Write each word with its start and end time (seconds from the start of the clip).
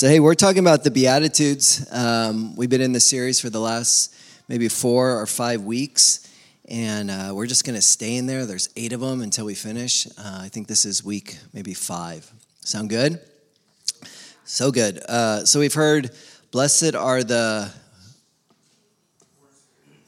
So, 0.00 0.08
hey, 0.08 0.18
we're 0.18 0.34
talking 0.34 0.60
about 0.60 0.82
the 0.82 0.90
Beatitudes. 0.90 1.86
Um, 1.92 2.56
we've 2.56 2.70
been 2.70 2.80
in 2.80 2.92
this 2.92 3.04
series 3.04 3.38
for 3.38 3.50
the 3.50 3.60
last 3.60 4.14
maybe 4.48 4.66
four 4.66 5.20
or 5.20 5.26
five 5.26 5.60
weeks, 5.60 6.26
and 6.70 7.10
uh, 7.10 7.32
we're 7.34 7.46
just 7.46 7.66
going 7.66 7.74
to 7.74 7.82
stay 7.82 8.16
in 8.16 8.24
there. 8.24 8.46
There's 8.46 8.70
eight 8.76 8.94
of 8.94 9.00
them 9.00 9.20
until 9.20 9.44
we 9.44 9.54
finish. 9.54 10.06
Uh, 10.06 10.38
I 10.40 10.48
think 10.48 10.68
this 10.68 10.86
is 10.86 11.04
week 11.04 11.36
maybe 11.52 11.74
five. 11.74 12.32
Sound 12.60 12.88
good? 12.88 13.20
So 14.46 14.72
good. 14.72 15.02
Uh, 15.06 15.44
so, 15.44 15.60
we've 15.60 15.74
heard, 15.74 16.12
Blessed 16.50 16.94
are 16.94 17.22
the 17.22 17.70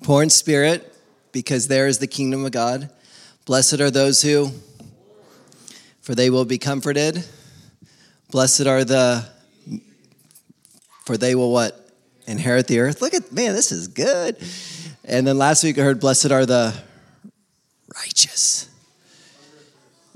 poor 0.03 0.23
in 0.23 0.31
spirit, 0.31 0.91
because 1.33 1.69
there 1.69 1.87
is 1.87 1.99
the 1.99 2.07
kingdom 2.07 2.47
of 2.47 2.53
God. 2.53 2.89
Blessed 3.45 3.83
are 3.83 3.91
those 3.91 4.23
who, 4.23 4.53
for 6.01 6.15
they 6.15 6.31
will 6.31 6.47
be 6.47 6.57
comforted. 6.57 7.27
Blessed 8.31 8.67
are 8.67 8.85
the 8.85 9.31
for 11.05 11.17
they 11.17 11.35
will 11.35 11.51
what? 11.51 11.79
Inherit 12.27 12.69
the 12.69 12.79
earth. 12.79 13.03
Look 13.03 13.15
at, 13.15 13.33
man, 13.33 13.55
this 13.55 13.73
is 13.73 13.89
good. 13.89 14.37
And 15.05 15.27
then 15.27 15.39
last 15.39 15.65
week 15.65 15.79
I 15.79 15.83
heard, 15.83 16.01
blessed 16.01 16.31
are 16.31 16.47
the 16.47 16.75
righteous. 17.97 18.69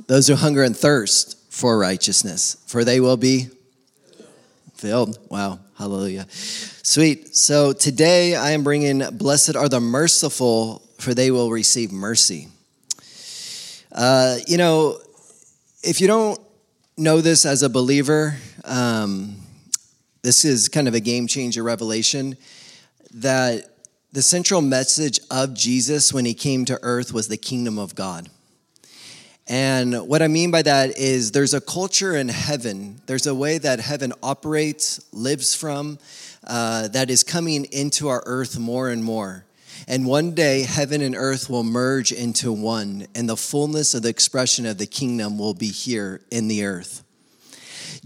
Those 0.07 0.29
who 0.29 0.37
hunger 0.37 0.63
and 0.63 0.77
thirst 0.77 1.37
for 1.51 1.79
righteousness, 1.79 2.63
for 2.67 2.85
they 2.85 3.01
will 3.01 3.17
be 3.17 3.49
filled. 4.75 5.19
Wow, 5.31 5.59
hallelujah. 5.77 6.27
Sweet. 6.31 7.35
So 7.35 7.73
today 7.73 8.37
I 8.37 8.53
am 8.53 8.63
bringing, 8.63 9.03
blessed 9.13 9.57
are 9.57 9.69
the 9.69 9.81
merciful, 9.81 10.83
for 10.99 11.15
they 11.15 11.31
will 11.31 11.51
receive 11.51 11.91
mercy. 11.91 12.49
Uh, 13.91 14.37
you 14.47 14.59
know, 14.59 14.99
if 15.83 16.01
you 16.01 16.07
don't 16.07 16.41
know 16.97 17.21
this 17.21 17.45
as 17.45 17.63
a 17.63 17.69
believer, 17.69 18.37
um, 18.65 19.37
this 20.27 20.45
is 20.45 20.69
kind 20.69 20.89
of 20.89 20.95
a 20.95 20.99
game 20.99 21.29
changer 21.29 21.63
revelation 21.63 22.37
that 23.15 23.65
the 24.11 24.23
central 24.23 24.61
message 24.61 25.21
of 25.31 25.55
Jesus 25.55 26.13
when 26.13 26.25
he 26.25 26.35
came 26.35 26.65
to 26.65 26.81
earth 26.83 27.13
was 27.13 27.29
the 27.29 27.37
kingdom 27.37 27.79
of 27.79 27.95
God. 27.95 28.29
And 29.47 30.09
what 30.09 30.23
I 30.23 30.27
mean 30.27 30.51
by 30.51 30.63
that 30.63 30.99
is 30.99 31.31
there's 31.31 31.55
a 31.55 31.61
culture 31.61 32.17
in 32.17 32.29
heaven, 32.29 33.01
there's 33.07 33.29
a 33.29 33.37
way 33.37 33.59
that 33.59 33.79
heaven 33.79 34.13
operates, 34.21 34.99
lives 35.13 35.55
from, 35.55 36.01
uh, 36.45 36.89
that 36.89 37.09
is 37.09 37.23
coming 37.23 37.67
into 37.67 38.09
our 38.09 38.25
earth 38.27 38.59
more 38.59 38.91
and 38.91 39.05
more. 39.05 39.45
And 39.87 40.07
one 40.07 40.33
day, 40.33 40.63
heaven 40.63 41.03
and 41.03 41.15
earth 41.15 41.49
will 41.49 41.63
merge 41.63 42.11
into 42.11 42.51
one, 42.51 43.07
and 43.15 43.29
the 43.29 43.37
fullness 43.37 43.95
of 43.95 44.03
the 44.03 44.09
expression 44.09 44.67
of 44.67 44.79
the 44.79 44.87
kingdom 44.89 45.39
will 45.39 45.55
be 45.55 45.69
here 45.69 46.23
in 46.33 46.49
the 46.49 46.65
earth. 46.65 47.05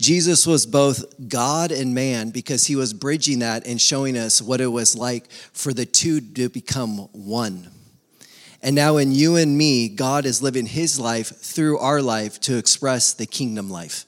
Jesus 0.00 0.46
was 0.46 0.64
both 0.64 1.28
God 1.28 1.70
and 1.70 1.94
man 1.94 2.30
because 2.30 2.66
he 2.66 2.74
was 2.74 2.94
bridging 2.94 3.40
that 3.40 3.66
and 3.66 3.78
showing 3.78 4.16
us 4.16 4.40
what 4.40 4.60
it 4.60 4.68
was 4.68 4.96
like 4.96 5.30
for 5.30 5.74
the 5.74 5.84
two 5.84 6.20
to 6.20 6.48
become 6.48 6.98
one. 7.12 7.68
And 8.62 8.74
now, 8.74 8.96
in 8.96 9.12
you 9.12 9.36
and 9.36 9.56
me, 9.56 9.88
God 9.88 10.24
is 10.24 10.42
living 10.42 10.66
his 10.66 10.98
life 10.98 11.28
through 11.28 11.78
our 11.78 12.00
life 12.00 12.40
to 12.40 12.56
express 12.56 13.12
the 13.12 13.26
kingdom 13.26 13.70
life. 13.70 14.04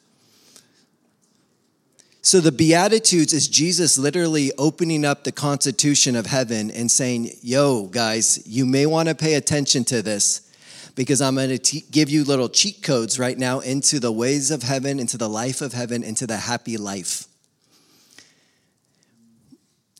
So, 2.23 2.41
the 2.41 2.53
Beatitudes 2.53 3.33
is 3.33 3.49
Jesus 3.49 3.99
literally 3.99 4.53
opening 4.59 5.05
up 5.05 5.25
the 5.25 5.33
constitution 5.33 6.17
of 6.17 6.27
heaven 6.27 6.71
and 6.71 6.91
saying, 6.91 7.31
Yo, 7.43 7.87
guys, 7.87 8.43
you 8.47 8.65
may 8.65 8.87
want 8.87 9.09
to 9.09 9.15
pay 9.15 9.35
attention 9.35 9.85
to 9.85 10.03
this 10.03 10.52
because 10.95 11.21
I'm 11.21 11.35
going 11.35 11.57
to 11.57 11.81
give 11.91 12.11
you 12.11 12.25
little 12.25 12.49
cheat 12.49 12.83
codes 12.83 13.19
right 13.19 13.39
now 13.39 13.61
into 13.61 13.99
the 13.99 14.13
ways 14.13 14.51
of 14.51 14.63
heaven, 14.63 14.99
into 15.01 15.17
the 15.17 15.29
life 15.29 15.61
of 15.61 15.73
heaven, 15.73 16.03
into 16.03 16.27
the 16.27 16.37
happy 16.37 16.77
life. 16.77 17.27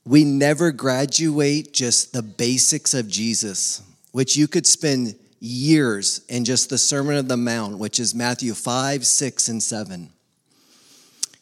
We 0.05 0.25
never 0.25 0.73
graduate 0.73 1.73
just 1.73 2.13
the 2.13 2.23
basics 2.23 2.93
of 2.93 3.09
Jesus, 3.09 3.83
which 4.11 4.37
you 4.37 4.49
could 4.49 4.67
spend 4.67 5.15
years 5.39 6.23
in 6.29 6.45
just 6.45 6.71
the 6.71 6.79
Sermon 6.79 7.17
of 7.17 7.29
the 7.29 7.37
Mount, 7.37 7.79
which 7.79 8.01
is 8.01 8.15
Matthew 8.15 8.55
5, 8.55 9.07
6, 9.07 9.49
and 9.49 9.63
7. 9.63 10.11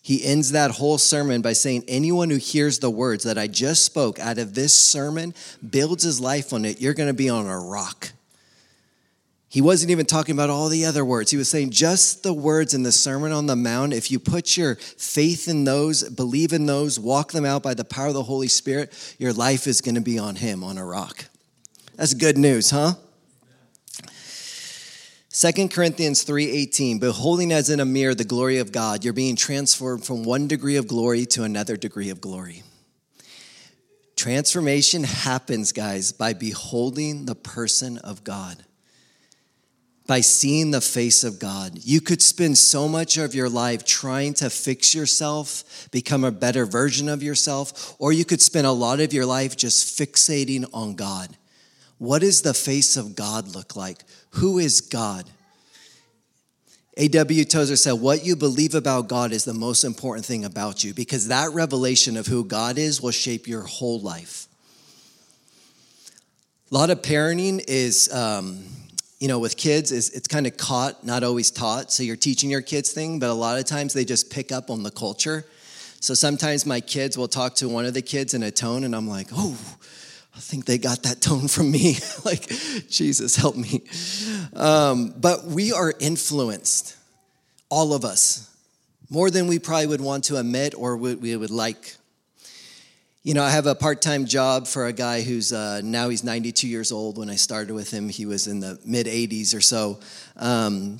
He 0.02 0.25
ends 0.25 0.52
that 0.52 0.72
whole 0.72 0.98
sermon 0.98 1.42
by 1.42 1.52
saying, 1.52 1.84
Anyone 1.86 2.30
who 2.30 2.36
hears 2.36 2.78
the 2.78 2.91
words 2.91 3.25
that 3.25 3.38
I 3.38 3.46
just 3.46 3.84
spoke 3.84 4.19
out 4.19 4.38
of 4.38 4.54
this 4.54 4.75
sermon 4.75 5.34
builds 5.69 6.02
his 6.02 6.20
life 6.20 6.52
on 6.52 6.64
it, 6.64 6.80
you're 6.80 6.94
going 6.94 7.08
to 7.08 7.14
be 7.14 7.28
on 7.28 7.46
a 7.46 7.58
rock. 7.58 8.12
He 9.50 9.61
wasn't 9.61 9.91
even 9.91 10.06
talking 10.06 10.33
about 10.33 10.49
all 10.49 10.69
the 10.69 10.84
other 10.84 11.05
words. 11.05 11.33
He 11.33 11.37
was 11.37 11.49
saying 11.49 11.71
just 11.71 12.22
the 12.22 12.33
words 12.33 12.72
in 12.72 12.84
the 12.84 12.93
Sermon 12.93 13.33
on 13.33 13.47
the 13.47 13.56
Mount. 13.56 13.93
If 13.93 14.09
you 14.09 14.21
put 14.21 14.56
your 14.56 14.77
faith 14.77 15.49
in 15.49 15.65
those, 15.65 16.09
believe 16.09 16.53
in 16.53 16.66
those, 16.66 17.00
walk 17.00 17.33
them 17.33 17.44
out 17.44 17.61
by 17.61 17.75
the 17.75 17.84
power 17.84 18.06
of 18.06 18.15
the 18.15 18.22
Holy 18.22 18.47
Spirit, 18.47 19.16
your 19.19 19.33
life 19.33 19.66
is 19.66 19.81
going 19.81 19.97
to 19.97 20.00
be 20.00 20.21
on 20.21 20.37
Him, 20.37 20.62
on 20.62 20.78
a 20.78 20.87
rock. 20.87 21.25
That's 21.97 22.15
good 22.15 22.38
news, 22.38 22.71
huh? 22.71 22.93
2 25.33 25.69
Corinthians 25.69 26.22
3:18 26.22 27.00
beholding 27.00 27.50
as 27.50 27.71
in 27.71 27.81
a 27.81 27.84
mirror 27.84 28.15
the 28.15 28.25
glory 28.25 28.59
of 28.59 28.71
God 28.71 29.05
you're 29.05 29.12
being 29.12 29.37
transformed 29.37 30.05
from 30.05 30.22
one 30.22 30.47
degree 30.47 30.77
of 30.77 30.87
glory 30.87 31.27
to 31.27 31.43
another 31.43 31.77
degree 31.77 32.11
of 32.11 32.21
glory. 32.21 32.62
Transformation 34.15 35.03
happens 35.03 35.72
guys 35.72 36.12
by 36.12 36.34
beholding 36.34 37.27
the 37.27 37.34
person 37.34 37.99
of 37.99 38.22
God 38.22 38.65
by 40.10 40.21
seeing 40.21 40.72
the 40.72 40.81
face 40.81 41.22
of 41.22 41.38
God. 41.38 41.78
You 41.84 42.00
could 42.00 42.21
spend 42.21 42.59
so 42.59 42.88
much 42.88 43.16
of 43.16 43.32
your 43.32 43.48
life 43.48 43.84
trying 43.84 44.34
to 44.34 44.50
fix 44.50 44.93
yourself, 44.93 45.88
become 45.93 46.25
a 46.25 46.32
better 46.32 46.66
version 46.66 47.09
of 47.09 47.22
yourself, 47.22 47.94
or 48.00 48.12
you 48.12 48.25
could 48.25 48.41
spend 48.41 48.66
a 48.66 48.72
lot 48.72 48.99
of 48.99 49.12
your 49.12 49.25
life 49.25 49.56
just 49.56 49.97
fixating 49.97 50.69
on 50.75 50.97
God. 50.97 51.37
What 51.99 52.22
does 52.22 52.43
the 52.43 52.54
face 52.54 52.97
of 52.97 53.15
God 53.15 53.54
look 53.54 53.76
like? 53.76 54.03
Who 54.31 54.59
is 54.59 54.81
God? 54.81 55.31
A.W. 56.97 57.44
Tozer 57.44 57.76
said, 57.76 57.93
What 57.93 58.26
you 58.26 58.34
believe 58.34 58.75
about 58.75 59.06
God 59.06 59.31
is 59.31 59.44
the 59.44 59.54
most 59.54 59.84
important 59.84 60.26
thing 60.26 60.44
about 60.44 60.82
you 60.82 60.93
because 60.93 61.28
that 61.28 61.53
revelation 61.53 62.16
of 62.16 62.26
who 62.26 62.44
God 62.44 62.78
is 62.78 63.00
will 63.00 63.12
shape 63.12 63.47
your 63.47 63.62
whole 63.62 64.00
life. 64.00 64.49
A 66.72 66.75
lot 66.75 66.91
of 66.91 67.00
parenting 67.00 67.62
is 67.69 68.12
um, 68.12 68.65
you 69.20 69.28
know, 69.28 69.38
with 69.38 69.58
kids 69.58 69.92
is 69.92 70.08
it's 70.10 70.26
kind 70.26 70.47
of 70.47 70.56
caught, 70.56 71.04
not 71.04 71.22
always 71.22 71.50
taught. 71.50 71.92
So 71.92 72.03
you're 72.03 72.16
teaching 72.16 72.50
your 72.50 72.62
kids 72.62 72.91
thing, 72.91 73.19
but 73.19 73.28
a 73.28 73.34
lot 73.34 73.58
of 73.58 73.66
times 73.66 73.92
they 73.92 74.04
just 74.04 74.31
pick 74.31 74.50
up 74.50 74.70
on 74.70 74.82
the 74.82 74.91
culture. 74.91 75.44
So 76.00 76.14
sometimes 76.14 76.64
my 76.64 76.81
kids 76.81 77.19
will 77.19 77.28
talk 77.28 77.54
to 77.56 77.69
one 77.69 77.84
of 77.84 77.92
the 77.92 78.00
kids 78.00 78.32
in 78.32 78.42
a 78.42 78.50
tone, 78.50 78.84
and 78.84 78.97
I'm 78.97 79.06
like, 79.06 79.28
oh, 79.32 79.58
I 80.34 80.41
think 80.41 80.64
they 80.64 80.78
got 80.78 81.03
that 81.03 81.20
tone 81.20 81.48
from 81.48 81.70
me. 81.70 81.98
like, 82.25 82.48
Jesus, 82.88 83.36
help 83.36 83.56
me. 83.56 83.82
Um, 84.54 85.14
but 85.19 85.44
we 85.44 85.72
are 85.72 85.92
influenced, 86.00 86.97
all 87.69 87.92
of 87.92 88.06
us, 88.06 88.47
more 89.10 89.31
than 89.31 89.47
we 89.47 89.58
probably 89.58 89.88
would 89.88 90.00
want 90.00 90.25
to 90.25 90.38
admit 90.38 90.75
or 90.75 90.97
we 90.97 91.37
would 91.37 91.50
like 91.50 91.97
you 93.22 93.34
know, 93.34 93.42
I 93.42 93.50
have 93.50 93.66
a 93.66 93.75
part 93.75 94.00
time 94.00 94.25
job 94.25 94.66
for 94.66 94.86
a 94.86 94.92
guy 94.92 95.20
who's 95.20 95.53
uh, 95.53 95.82
now 95.84 96.08
he's 96.08 96.25
92 96.25 96.66
years 96.66 96.91
old. 96.91 97.19
When 97.19 97.28
I 97.28 97.34
started 97.36 97.75
with 97.75 97.91
him, 97.91 98.08
he 98.08 98.25
was 98.25 98.47
in 98.47 98.60
the 98.60 98.78
mid 98.84 99.06
80s 99.06 99.54
or 99.54 99.60
so. 99.60 100.00
Um, 100.36 100.98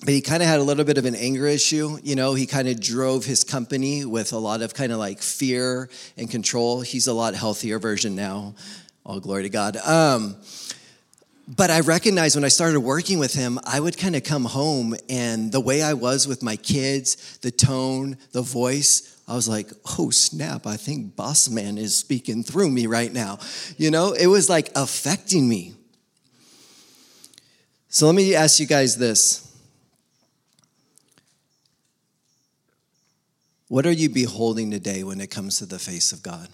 but 0.00 0.10
he 0.10 0.20
kind 0.20 0.42
of 0.42 0.48
had 0.48 0.60
a 0.60 0.62
little 0.62 0.84
bit 0.84 0.98
of 0.98 1.06
an 1.06 1.16
anger 1.16 1.46
issue. 1.46 1.98
You 2.04 2.14
know, 2.14 2.34
he 2.34 2.46
kind 2.46 2.68
of 2.68 2.80
drove 2.80 3.24
his 3.24 3.42
company 3.42 4.04
with 4.04 4.32
a 4.32 4.38
lot 4.38 4.62
of 4.62 4.74
kind 4.74 4.92
of 4.92 4.98
like 4.98 5.20
fear 5.20 5.88
and 6.16 6.30
control. 6.30 6.82
He's 6.82 7.08
a 7.08 7.14
lot 7.14 7.34
healthier 7.34 7.78
version 7.78 8.14
now. 8.14 8.54
All 9.04 9.18
glory 9.18 9.44
to 9.44 9.48
God. 9.48 9.76
Um, 9.78 10.36
but 11.48 11.70
I 11.70 11.80
recognized 11.80 12.36
when 12.36 12.44
I 12.44 12.48
started 12.48 12.80
working 12.80 13.18
with 13.18 13.34
him, 13.34 13.58
I 13.64 13.80
would 13.80 13.96
kind 13.96 14.14
of 14.14 14.22
come 14.22 14.44
home 14.44 14.94
and 15.08 15.50
the 15.50 15.60
way 15.60 15.82
I 15.82 15.94
was 15.94 16.28
with 16.28 16.42
my 16.42 16.56
kids, 16.56 17.38
the 17.38 17.50
tone, 17.50 18.18
the 18.32 18.42
voice 18.42 19.15
I 19.28 19.34
was 19.34 19.48
like, 19.48 19.70
oh 19.98 20.10
snap, 20.10 20.66
I 20.66 20.76
think 20.76 21.16
Boss 21.16 21.48
Man 21.48 21.78
is 21.78 21.96
speaking 21.96 22.42
through 22.42 22.70
me 22.70 22.86
right 22.86 23.12
now. 23.12 23.38
You 23.76 23.90
know, 23.90 24.12
it 24.12 24.28
was 24.28 24.48
like 24.48 24.70
affecting 24.76 25.48
me. 25.48 25.74
So 27.88 28.06
let 28.06 28.14
me 28.14 28.34
ask 28.34 28.60
you 28.60 28.66
guys 28.66 28.96
this. 28.96 29.42
What 33.68 33.84
are 33.84 33.92
you 33.92 34.08
beholding 34.08 34.70
today 34.70 35.02
when 35.02 35.20
it 35.20 35.28
comes 35.30 35.58
to 35.58 35.66
the 35.66 35.78
face 35.78 36.12
of 36.12 36.22
God? 36.22 36.48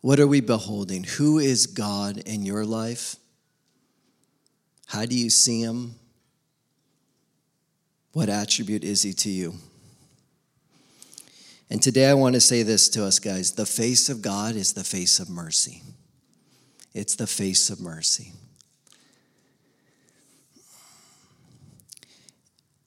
What 0.00 0.20
are 0.20 0.26
we 0.26 0.40
beholding? 0.40 1.04
Who 1.04 1.38
is 1.38 1.66
God 1.66 2.18
in 2.18 2.44
your 2.44 2.64
life? 2.64 3.16
How 4.86 5.06
do 5.06 5.16
you 5.16 5.28
see 5.28 5.60
him? 5.60 5.96
What 8.12 8.28
attribute 8.28 8.84
is 8.84 9.02
he 9.02 9.12
to 9.14 9.30
you? 9.30 9.54
And 11.70 11.80
today 11.80 12.06
I 12.06 12.14
want 12.14 12.34
to 12.34 12.40
say 12.40 12.62
this 12.62 12.88
to 12.90 13.04
us, 13.04 13.18
guys 13.18 13.52
the 13.52 13.66
face 13.66 14.08
of 14.08 14.22
God 14.22 14.56
is 14.56 14.72
the 14.72 14.84
face 14.84 15.20
of 15.20 15.28
mercy. 15.28 15.82
It's 16.92 17.14
the 17.14 17.26
face 17.26 17.70
of 17.70 17.80
mercy. 17.80 18.32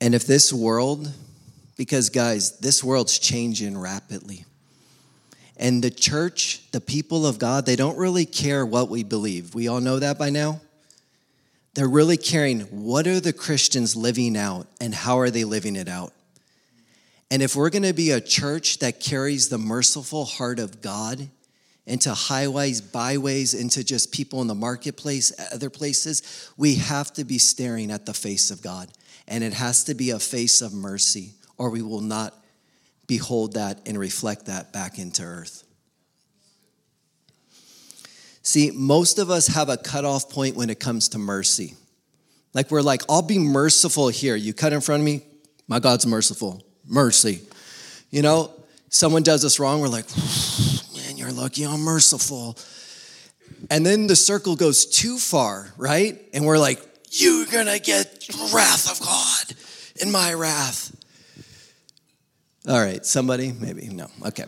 And 0.02 0.14
if 0.14 0.28
this 0.28 0.52
world 0.52 1.10
Because, 1.76 2.10
guys, 2.10 2.60
this 2.60 2.84
world's 2.84 3.18
changing 3.18 3.78
rapidly. 3.78 4.46
And 5.58 5.84
the 5.84 5.90
church, 5.90 6.70
the 6.72 6.82
people 6.82 7.26
of 7.26 7.40
God, 7.40 7.66
they 7.66 7.76
don't 7.76 7.98
really 7.98 8.26
care 8.26 8.66
what 8.66 8.90
we 8.90 9.04
believe. 9.04 9.56
We 9.56 9.68
all 9.68 9.82
know 9.82 10.00
that 10.00 10.18
by 10.18 10.30
now. 10.30 10.62
They're 11.74 11.88
really 11.88 12.18
caring 12.18 12.62
what 12.62 13.08
are 13.08 13.20
the 13.20 13.34
Christians 13.34 13.96
living 13.96 14.38
out 14.38 14.68
and 14.80 14.94
how 14.94 15.20
are 15.20 15.30
they 15.30 15.44
living 15.44 15.76
it 15.76 15.88
out? 15.88 16.14
And 17.32 17.42
if 17.42 17.56
we're 17.56 17.72
going 17.72 17.84
to 17.84 17.94
be 17.94 18.12
a 18.12 18.22
church 18.22 18.80
that 18.80 19.00
carries 19.00 19.50
the 19.50 19.58
merciful 19.58 20.26
heart 20.26 20.60
of 20.60 20.82
God 20.82 21.30
into 21.86 22.14
highways, 22.14 22.80
byways, 22.80 23.54
into 23.56 23.84
just 23.84 24.12
people 24.12 24.42
in 24.42 24.48
the 24.48 24.56
marketplace, 24.56 25.34
other 25.52 25.70
places, 25.70 26.52
we 26.58 26.76
have 26.76 27.12
to 27.14 27.24
be 27.24 27.38
staring 27.38 27.92
at 27.92 28.06
the 28.06 28.14
face 28.14 28.52
of 28.52 28.62
God. 28.62 28.90
And 29.28 29.44
it 29.44 29.54
has 29.54 29.84
to 29.86 29.96
be 29.96 30.12
a 30.12 30.20
face 30.20 30.62
of 30.62 30.74
mercy, 30.74 31.34
or 31.58 31.72
we 31.72 31.82
will 31.82 32.02
not 32.02 32.34
behold 33.08 33.54
that 33.54 33.80
and 33.86 33.98
reflect 33.98 34.46
that 34.46 34.72
back 34.72 35.00
into 35.00 35.24
earth. 35.24 35.64
See, 38.54 38.70
most 38.70 39.18
of 39.18 39.32
us 39.32 39.48
have 39.48 39.68
a 39.70 39.78
cutoff 39.78 40.30
point 40.30 40.56
when 40.56 40.70
it 40.70 40.80
comes 40.80 41.10
to 41.10 41.18
mercy. 41.18 41.74
Like 42.54 42.70
we're 42.70 42.84
like, 42.84 43.02
I'll 43.10 43.24
be 43.24 43.40
merciful 43.40 44.10
here. 44.10 44.36
You 44.36 44.54
cut 44.54 44.74
in 44.74 44.80
front 44.80 45.02
of 45.02 45.06
me, 45.06 45.24
my 45.68 45.80
God's 45.80 46.06
merciful. 46.06 46.62
Mercy. 46.86 47.42
You 48.12 48.22
know, 48.22 48.52
someone 48.90 49.24
does 49.24 49.44
us 49.44 49.58
wrong, 49.58 49.82
we're 49.82 49.88
like, 49.88 50.06
man, 50.96 51.18
you're 51.18 51.32
lucky 51.32 51.66
I'm 51.66 51.80
merciful. 51.80 52.56
And 53.72 53.84
then 53.84 54.06
the 54.06 54.16
circle 54.16 54.56
goes 54.56 54.86
too 54.86 55.18
far, 55.18 55.74
right? 55.76 56.22
And 56.32 56.46
we're 56.46 56.60
like, 56.60 56.80
you're 57.10 57.48
gonna 57.48 57.80
get 57.80 58.30
wrath 58.54 58.92
of 58.92 59.04
God 59.04 59.46
in 60.00 60.12
my 60.12 60.36
wrath. 60.36 60.96
All 62.68 62.80
right, 62.80 63.04
somebody? 63.04 63.52
Maybe, 63.52 63.88
no, 63.88 64.12
okay. 64.28 64.46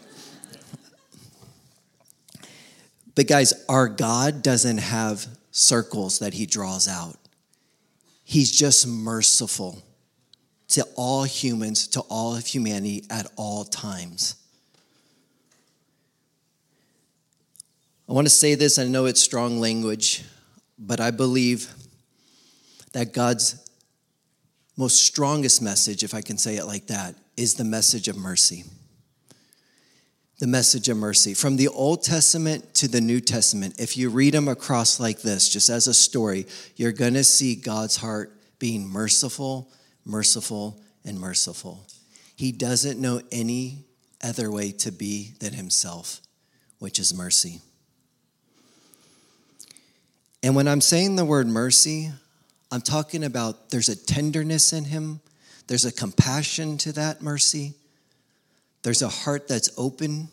But 3.15 3.27
guys, 3.27 3.53
our 3.69 3.87
God 3.87 4.43
doesn't 4.43 4.79
have 4.79 5.25
circles 5.51 6.19
that 6.19 6.33
he 6.33 6.45
draws 6.45 6.87
out. 6.87 7.17
He's 8.25 8.51
just 8.51 8.85
merciful 8.85 9.81
to 10.69 10.85
all 10.97 11.23
humans, 11.23 11.87
to 11.89 12.01
all 12.01 12.35
of 12.35 12.45
humanity 12.45 13.05
at 13.09 13.27
all 13.37 13.63
times. 13.63 14.35
I 18.09 18.13
want 18.13 18.27
to 18.27 18.33
say 18.33 18.55
this, 18.55 18.77
I 18.77 18.83
know 18.85 19.05
it's 19.05 19.21
strong 19.21 19.59
language, 19.59 20.23
but 20.77 20.99
I 20.99 21.11
believe 21.11 21.73
that 22.91 23.13
God's 23.13 23.69
most 24.77 25.05
strongest 25.05 25.61
message, 25.61 26.03
if 26.03 26.13
I 26.13 26.21
can 26.21 26.37
say 26.37 26.57
it 26.57 26.65
like 26.65 26.87
that, 26.87 27.15
is 27.37 27.53
the 27.53 27.63
message 27.63 28.07
of 28.07 28.17
mercy 28.17 28.65
the 30.39 30.47
message 30.47 30.89
of 30.89 30.97
mercy. 30.97 31.33
From 31.33 31.55
the 31.55 31.69
Old 31.69 32.03
Testament 32.03 32.73
to 32.75 32.87
the 32.87 32.99
New 32.99 33.21
Testament, 33.21 33.79
if 33.79 33.95
you 33.95 34.09
read 34.09 34.33
them 34.33 34.47
across 34.47 34.99
like 34.99 35.21
this, 35.21 35.47
just 35.47 35.69
as 35.69 35.87
a 35.87 35.93
story, 35.93 36.45
you're 36.75 36.91
going 36.91 37.13
to 37.13 37.23
see 37.23 37.55
God's 37.55 37.95
heart 37.95 38.33
being 38.59 38.87
merciful, 38.87 39.71
merciful, 40.03 40.81
and 41.05 41.19
merciful. 41.19 41.85
He 42.35 42.51
doesn't 42.51 42.99
know 42.99 43.21
any 43.31 43.85
other 44.21 44.51
way 44.51 44.71
to 44.71 44.91
be 44.91 45.33
than 45.39 45.53
himself, 45.53 46.19
which 46.79 46.99
is 46.99 47.13
mercy. 47.13 47.61
And 50.43 50.55
when 50.55 50.67
I'm 50.67 50.81
saying 50.81 51.15
the 51.15 51.25
word 51.25 51.47
mercy, 51.47 52.11
I'm 52.71 52.81
talking 52.81 53.23
about 53.23 53.69
there's 53.69 53.89
a 53.89 53.95
tenderness 53.95 54.73
in 54.73 54.83
him, 54.85 55.21
there's 55.67 55.85
a 55.85 55.91
compassion 55.91 56.77
to 56.79 56.91
that 56.93 57.21
mercy 57.21 57.73
there's 58.85 59.01
a 59.01 59.09
heart 59.09 59.47
that's 59.47 59.71
open. 59.79 60.27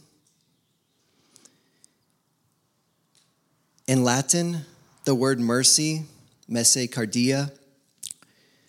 In 3.89 4.05
Latin, 4.05 4.67
the 5.07 5.15
word 5.15 5.41
mercy, 5.41 6.03
misericordia, 6.49 7.51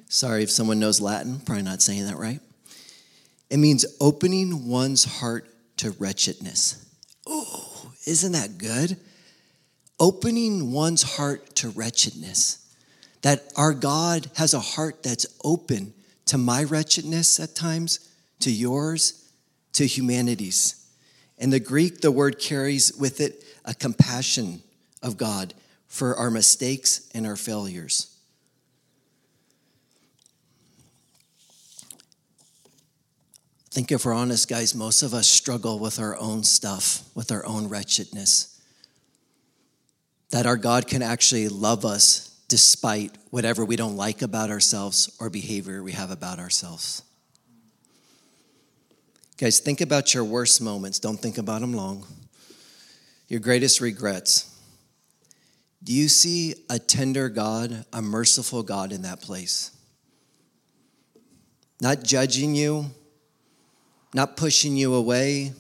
sorry 0.08 0.42
if 0.42 0.50
someone 0.50 0.80
knows 0.80 1.02
Latin, 1.02 1.42
probably 1.42 1.64
not 1.64 1.82
saying 1.82 2.06
that 2.06 2.16
right. 2.16 2.40
It 3.50 3.58
means 3.58 3.86
opening 4.00 4.70
one's 4.70 5.04
heart 5.04 5.50
to 5.78 5.92
wretchedness. 5.92 6.90
Oh, 7.28 7.92
isn't 8.08 8.32
that 8.32 8.58
good? 8.58 8.96
Opening 10.00 10.72
one's 10.72 11.18
heart 11.18 11.58
to 11.58 11.68
wretchedness. 11.68 12.74
That 13.22 13.52
our 13.58 13.74
God 13.74 14.32
has 14.38 14.54
a 14.54 14.62
heart 14.62 15.04
that's 15.04 15.26
open 15.44 15.94
to 16.28 16.38
my 16.38 16.64
wretchedness 16.64 17.38
at 17.42 17.54
times, 17.54 18.10
to 18.40 18.50
yours, 18.50 19.20
to 19.74 19.86
humanities. 19.86 20.88
In 21.38 21.50
the 21.50 21.60
Greek, 21.60 22.02
the 22.02 22.12
word 22.12 22.40
carries 22.40 22.94
with 22.96 23.20
it 23.20 23.44
a 23.66 23.74
compassion 23.74 24.62
of 25.02 25.18
God 25.18 25.54
for 25.88 26.16
our 26.16 26.32
mistakes 26.32 27.10
and 27.14 27.28
our 27.28 27.36
failures. 27.36 28.14
Think 33.72 33.92
if 33.92 34.06
we're 34.06 34.14
honest, 34.14 34.48
guys, 34.48 34.76
most 34.76 35.02
of 35.02 35.16
us 35.16 35.28
struggle 35.28 35.80
with 35.80 36.00
our 36.00 36.16
own 36.18 36.44
stuff, 36.44 37.02
with 37.16 37.32
our 37.32 37.44
own 37.44 37.68
wretchedness. 37.68 38.62
That 40.30 40.46
our 40.46 40.58
God 40.58 40.88
can 40.88 41.02
actually 41.02 41.48
love 41.48 41.84
us 41.84 42.40
despite 42.48 43.18
whatever 43.32 43.66
we 43.66 43.76
don't 43.76 43.98
like 43.98 44.22
about 44.22 44.52
ourselves 44.52 45.16
or 45.20 45.32
behavior 45.32 45.82
we 45.82 45.94
have 45.94 46.12
about 46.12 46.38
ourselves. 46.38 47.02
Guys, 49.38 49.60
think 49.60 49.82
about 49.82 50.14
your 50.14 50.24
worst 50.24 50.62
moments. 50.62 51.00
Don't 51.00 51.18
think 51.18 51.38
about 51.38 51.62
them 51.62 51.74
long. 51.74 52.06
Your 53.28 53.40
greatest 53.40 53.82
regrets. 53.82 54.50
Do 55.84 55.92
you 55.92 56.08
see 56.08 56.54
a 56.70 56.78
tender 56.80 57.30
God, 57.30 57.86
a 57.92 58.02
merciful 58.02 58.64
God 58.64 58.92
in 58.92 59.02
that 59.02 59.22
place? 59.22 59.72
Not 61.82 62.04
judging 62.04 62.56
you, 62.56 62.92
not 64.14 64.38
pushing 64.38 64.78
you 64.78 64.94
away, 64.94 65.54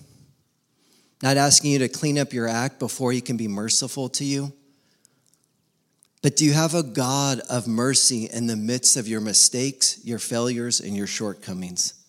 not 1.21 1.35
asking 1.37 1.71
you 1.71 1.79
to 1.79 1.89
clean 1.89 2.19
up 2.19 2.31
your 2.31 2.47
act 2.47 2.79
before 2.79 3.11
he 3.11 3.21
can 3.21 3.37
be 3.37 3.47
merciful 3.47 4.07
to 4.09 4.23
you. 4.23 4.53
But 6.21 6.37
do 6.37 6.45
you 6.45 6.53
have 6.53 6.75
a 6.75 6.83
God 6.83 7.41
of 7.49 7.67
mercy 7.67 8.29
in 8.31 8.47
the 8.47 8.55
midst 8.55 8.95
of 8.95 9.07
your 9.07 9.19
mistakes, 9.19 9.99
your 10.05 10.19
failures, 10.19 10.79
and 10.79 10.95
your 10.95 11.07
shortcomings? 11.07 12.02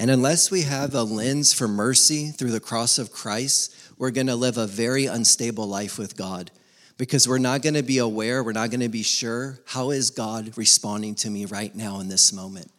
And 0.00 0.10
unless 0.10 0.50
we 0.50 0.62
have 0.62 0.94
a 0.94 1.02
lens 1.02 1.52
for 1.52 1.68
mercy 1.68 2.28
through 2.28 2.52
the 2.52 2.58
cross 2.58 2.98
of 2.98 3.12
Christ, 3.12 3.76
we're 3.98 4.10
going 4.10 4.28
to 4.28 4.34
live 4.34 4.56
a 4.56 4.66
very 4.66 5.04
unstable 5.04 5.66
life 5.66 5.98
with 5.98 6.16
God 6.16 6.50
because 6.96 7.28
we're 7.28 7.36
not 7.36 7.60
going 7.60 7.74
to 7.74 7.82
be 7.82 7.98
aware, 7.98 8.42
we're 8.42 8.52
not 8.52 8.70
going 8.70 8.80
to 8.80 8.88
be 8.88 9.02
sure 9.02 9.58
how 9.66 9.90
is 9.90 10.08
God 10.08 10.56
responding 10.56 11.16
to 11.16 11.28
me 11.28 11.44
right 11.44 11.74
now 11.74 12.00
in 12.00 12.08
this 12.08 12.32
moment. 12.32 12.72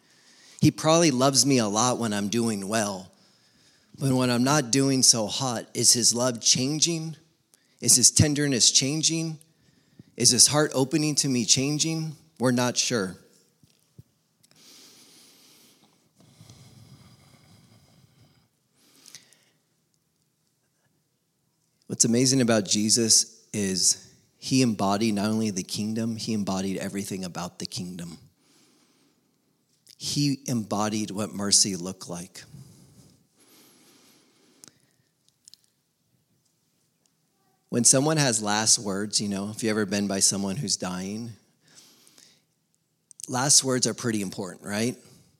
He 0.60 0.72
probably 0.72 1.12
loves 1.12 1.46
me 1.46 1.58
a 1.58 1.68
lot 1.68 1.98
when 1.98 2.12
I'm 2.12 2.26
doing 2.26 2.66
well. 2.66 3.12
But 4.00 4.10
when 4.10 4.28
I'm 4.28 4.42
not 4.42 4.72
doing 4.72 5.04
so 5.04 5.28
hot, 5.28 5.66
is 5.74 5.92
his 5.92 6.12
love 6.12 6.40
changing? 6.40 7.14
Is 7.80 7.94
his 7.94 8.10
tenderness 8.10 8.72
changing? 8.72 9.38
Is 10.16 10.30
his 10.30 10.48
heart 10.48 10.72
opening 10.74 11.14
to 11.16 11.28
me 11.28 11.44
changing? 11.44 12.16
We're 12.40 12.50
not 12.50 12.76
sure. 12.76 13.14
What's 22.02 22.10
amazing 22.10 22.40
about 22.40 22.64
Jesus 22.64 23.46
is 23.52 24.12
he 24.36 24.60
embodied 24.60 25.14
not 25.14 25.26
only 25.26 25.50
the 25.50 25.62
kingdom, 25.62 26.16
he 26.16 26.32
embodied 26.32 26.78
everything 26.78 27.24
about 27.24 27.60
the 27.60 27.64
kingdom. 27.64 28.18
He 29.98 30.40
embodied 30.46 31.12
what 31.12 31.32
mercy 31.32 31.76
looked 31.76 32.08
like. 32.08 32.42
When 37.68 37.84
someone 37.84 38.16
has 38.16 38.42
last 38.42 38.80
words, 38.80 39.20
you 39.20 39.28
know, 39.28 39.50
if 39.54 39.62
you've 39.62 39.70
ever 39.70 39.86
been 39.86 40.08
by 40.08 40.18
someone 40.18 40.56
who's 40.56 40.76
dying, 40.76 41.30
last 43.28 43.62
words 43.62 43.86
are 43.86 43.94
pretty 43.94 44.22
important, 44.22 44.64
right? 44.64 44.96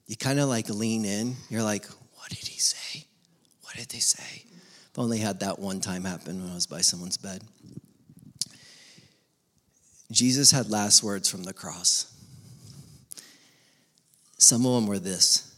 You 0.06 0.14
kind 0.14 0.38
of 0.38 0.48
like 0.48 0.68
lean 0.68 1.06
in. 1.06 1.34
You're 1.50 1.64
like, 1.64 1.86
what 2.14 2.28
did 2.28 2.46
he 2.46 2.60
say? 2.60 3.06
What 3.62 3.74
did 3.74 3.88
they 3.88 3.98
say? 3.98 4.44
I've 4.92 4.98
only 4.98 5.18
had 5.18 5.40
that 5.40 5.58
one 5.58 5.80
time 5.80 6.04
happen 6.04 6.42
when 6.42 6.50
I 6.50 6.54
was 6.54 6.66
by 6.66 6.82
someone's 6.82 7.16
bed. 7.16 7.42
Jesus 10.10 10.50
had 10.50 10.68
last 10.68 11.02
words 11.02 11.28
from 11.28 11.44
the 11.44 11.54
cross. 11.54 12.12
Some 14.36 14.66
of 14.66 14.74
them 14.74 14.86
were 14.86 14.98
this 14.98 15.54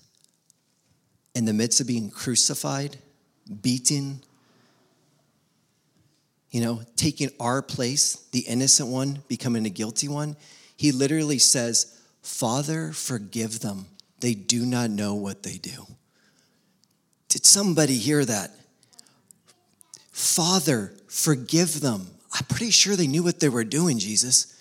In 1.35 1.47
the 1.47 1.53
midst 1.53 1.81
of 1.81 1.89
being 1.89 2.11
crucified, 2.11 2.97
beaten, 3.63 4.23
you 6.51 6.61
know, 6.61 6.83
taking 6.95 7.31
our 7.41 7.61
place, 7.63 8.29
the 8.31 8.41
innocent 8.41 8.89
one 8.89 9.25
becoming 9.27 9.67
a 9.67 9.71
guilty 9.71 10.07
one, 10.07 10.37
he 10.77 10.93
literally 10.93 11.39
says, 11.39 12.01
Father, 12.23 12.93
forgive 12.93 13.59
them. 13.59 13.87
They 14.21 14.35
do 14.35 14.65
not 14.65 14.91
know 14.91 15.15
what 15.15 15.43
they 15.43 15.59
do. 15.59 15.87
Did 17.29 17.45
somebody 17.45 17.99
hear 17.99 18.25
that? 18.25 18.53
Father, 20.15 20.93
forgive 21.09 21.81
them. 21.81 22.07
I'm 22.33 22.45
pretty 22.45 22.71
sure 22.71 22.95
they 22.95 23.09
knew 23.09 23.25
what 23.25 23.41
they 23.41 23.49
were 23.49 23.65
doing, 23.65 23.99
Jesus. 23.99 24.57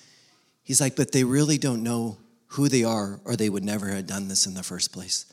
He's 0.64 0.82
like, 0.82 0.96
but 0.96 1.12
they 1.12 1.24
really 1.24 1.60
don't 1.60 1.84
know 1.84 2.18
who 2.48 2.70
they 2.70 2.84
are, 2.84 3.20
or 3.24 3.36
they 3.36 3.50
would 3.50 3.64
never 3.64 3.90
have 3.90 4.08
done 4.08 4.30
this 4.30 4.48
in 4.48 4.56
the 4.56 4.64
first 4.64 4.92
place. 4.92 5.32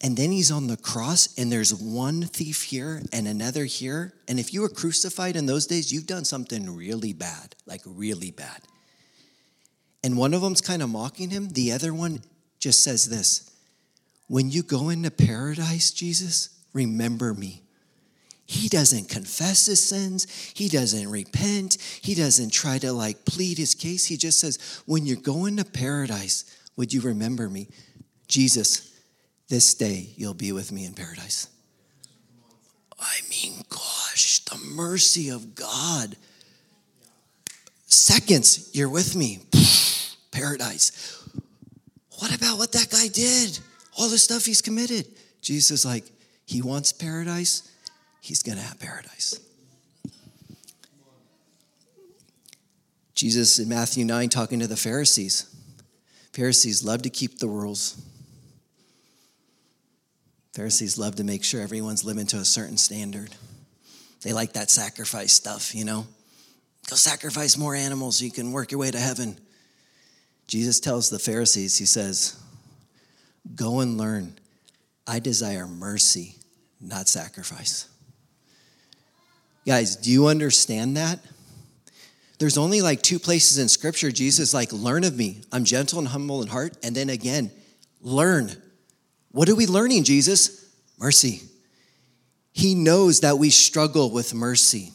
And 0.00 0.16
then 0.16 0.32
he's 0.32 0.50
on 0.50 0.66
the 0.66 0.76
cross, 0.76 1.32
and 1.38 1.52
there's 1.52 1.72
one 1.72 2.22
thief 2.22 2.64
here 2.64 3.00
and 3.12 3.28
another 3.28 3.64
here. 3.64 4.14
And 4.26 4.40
if 4.40 4.52
you 4.52 4.62
were 4.62 4.68
crucified 4.68 5.36
in 5.36 5.46
those 5.46 5.68
days, 5.68 5.92
you've 5.92 6.08
done 6.08 6.24
something 6.24 6.74
really 6.74 7.12
bad, 7.12 7.54
like 7.66 7.82
really 7.86 8.32
bad. 8.32 8.62
And 10.02 10.16
one 10.16 10.34
of 10.34 10.40
them's 10.40 10.60
kind 10.60 10.82
of 10.82 10.88
mocking 10.88 11.30
him. 11.30 11.50
The 11.50 11.70
other 11.70 11.94
one 11.94 12.22
just 12.58 12.82
says 12.82 13.08
this 13.08 13.51
When 14.32 14.50
you 14.50 14.62
go 14.62 14.88
into 14.88 15.10
paradise, 15.10 15.90
Jesus, 15.90 16.48
remember 16.72 17.34
me. 17.34 17.60
He 18.46 18.70
doesn't 18.70 19.10
confess 19.10 19.66
his 19.66 19.84
sins. 19.84 20.26
He 20.54 20.70
doesn't 20.70 21.10
repent. 21.10 21.76
He 22.00 22.14
doesn't 22.14 22.48
try 22.48 22.78
to 22.78 22.94
like 22.94 23.26
plead 23.26 23.58
his 23.58 23.74
case. 23.74 24.06
He 24.06 24.16
just 24.16 24.40
says, 24.40 24.82
When 24.86 25.04
you're 25.04 25.18
going 25.18 25.58
to 25.58 25.66
paradise, 25.66 26.46
would 26.76 26.94
you 26.94 27.02
remember 27.02 27.50
me? 27.50 27.68
Jesus, 28.26 28.98
this 29.50 29.74
day 29.74 30.08
you'll 30.16 30.32
be 30.32 30.52
with 30.52 30.72
me 30.72 30.86
in 30.86 30.94
paradise. 30.94 31.48
I 32.98 33.18
mean, 33.28 33.62
gosh, 33.68 34.46
the 34.46 34.56
mercy 34.74 35.28
of 35.28 35.54
God. 35.54 36.16
Seconds, 37.84 38.70
you're 38.72 38.88
with 38.88 39.14
me. 39.14 39.40
Paradise. 40.30 41.20
What 42.18 42.34
about 42.34 42.56
what 42.56 42.72
that 42.72 42.88
guy 42.88 43.08
did? 43.08 43.58
All 43.98 44.08
the 44.08 44.18
stuff 44.18 44.44
he's 44.44 44.62
committed. 44.62 45.06
Jesus, 45.40 45.84
like, 45.84 46.04
he 46.46 46.62
wants 46.62 46.92
paradise, 46.92 47.70
he's 48.20 48.42
gonna 48.42 48.60
have 48.60 48.78
paradise. 48.78 49.38
Jesus 53.14 53.58
in 53.58 53.68
Matthew 53.68 54.04
9 54.04 54.28
talking 54.28 54.60
to 54.60 54.66
the 54.66 54.76
Pharisees. 54.76 55.46
Pharisees 56.32 56.82
love 56.82 57.02
to 57.02 57.10
keep 57.10 57.38
the 57.38 57.48
rules. 57.48 58.00
Pharisees 60.54 60.98
love 60.98 61.16
to 61.16 61.24
make 61.24 61.44
sure 61.44 61.60
everyone's 61.60 62.04
living 62.04 62.26
to 62.26 62.38
a 62.38 62.44
certain 62.44 62.76
standard. 62.76 63.30
They 64.22 64.32
like 64.32 64.54
that 64.54 64.70
sacrifice 64.70 65.32
stuff, 65.32 65.74
you 65.74 65.84
know? 65.84 66.06
Go 66.88 66.96
sacrifice 66.96 67.56
more 67.56 67.74
animals 67.74 68.18
so 68.18 68.24
you 68.24 68.30
can 68.30 68.52
work 68.52 68.72
your 68.72 68.80
way 68.80 68.90
to 68.90 68.98
heaven. 68.98 69.38
Jesus 70.46 70.80
tells 70.80 71.08
the 71.08 71.18
Pharisees, 71.18 71.78
He 71.78 71.86
says, 71.86 72.41
Go 73.54 73.80
and 73.80 73.98
learn. 73.98 74.38
I 75.06 75.18
desire 75.18 75.66
mercy, 75.66 76.36
not 76.80 77.08
sacrifice. 77.08 77.88
Guys, 79.66 79.96
do 79.96 80.10
you 80.10 80.26
understand 80.26 80.96
that? 80.96 81.18
There's 82.38 82.58
only 82.58 82.82
like 82.82 83.02
two 83.02 83.18
places 83.18 83.58
in 83.58 83.68
scripture 83.68 84.10
Jesus 84.10 84.52
like 84.52 84.72
learn 84.72 85.04
of 85.04 85.16
me. 85.16 85.42
I'm 85.52 85.64
gentle 85.64 85.98
and 85.98 86.08
humble 86.08 86.42
in 86.42 86.48
heart 86.48 86.76
and 86.82 86.94
then 86.94 87.08
again, 87.10 87.52
learn 88.00 88.50
what 89.32 89.48
are 89.48 89.54
we 89.54 89.66
learning, 89.66 90.04
Jesus? 90.04 90.68
Mercy. 90.98 91.42
He 92.52 92.74
knows 92.74 93.20
that 93.20 93.38
we 93.38 93.48
struggle 93.48 94.10
with 94.10 94.34
mercy. 94.34 94.92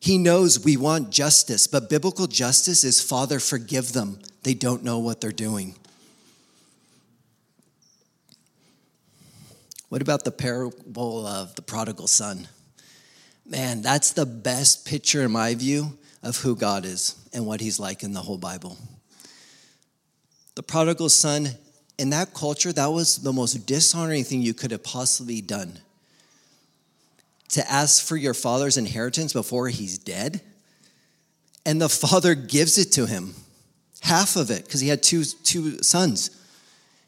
He 0.00 0.18
knows 0.18 0.64
we 0.64 0.76
want 0.76 1.10
justice, 1.10 1.66
but 1.68 1.88
biblical 1.88 2.26
justice 2.26 2.82
is 2.82 3.00
Father, 3.00 3.38
forgive 3.38 3.92
them. 3.92 4.18
They 4.42 4.54
don't 4.54 4.82
know 4.82 4.98
what 4.98 5.20
they're 5.20 5.30
doing. 5.30 5.76
What 9.90 10.02
about 10.02 10.24
the 10.24 10.30
parable 10.30 11.26
of 11.26 11.56
the 11.56 11.62
prodigal 11.62 12.06
son? 12.06 12.46
Man, 13.44 13.82
that's 13.82 14.12
the 14.12 14.24
best 14.24 14.86
picture, 14.86 15.22
in 15.22 15.32
my 15.32 15.56
view, 15.56 15.98
of 16.22 16.36
who 16.36 16.54
God 16.54 16.84
is 16.84 17.16
and 17.32 17.44
what 17.44 17.60
he's 17.60 17.80
like 17.80 18.04
in 18.04 18.12
the 18.12 18.20
whole 18.20 18.38
Bible. 18.38 18.78
The 20.54 20.62
prodigal 20.62 21.08
son 21.08 21.48
in 21.98 22.10
that 22.10 22.32
culture, 22.34 22.72
that 22.72 22.86
was 22.86 23.18
the 23.18 23.32
most 23.32 23.66
dishonoring 23.66 24.22
thing 24.22 24.42
you 24.42 24.54
could 24.54 24.70
have 24.70 24.84
possibly 24.84 25.40
done. 25.40 25.80
To 27.48 27.68
ask 27.68 28.06
for 28.06 28.16
your 28.16 28.32
father's 28.32 28.76
inheritance 28.76 29.32
before 29.32 29.68
he's 29.68 29.98
dead. 29.98 30.40
And 31.66 31.82
the 31.82 31.88
father 31.88 32.36
gives 32.36 32.78
it 32.78 32.92
to 32.92 33.06
him, 33.06 33.34
half 34.02 34.36
of 34.36 34.52
it, 34.52 34.64
because 34.64 34.80
he 34.80 34.88
had 34.88 35.02
two, 35.02 35.24
two 35.24 35.82
sons. 35.82 36.30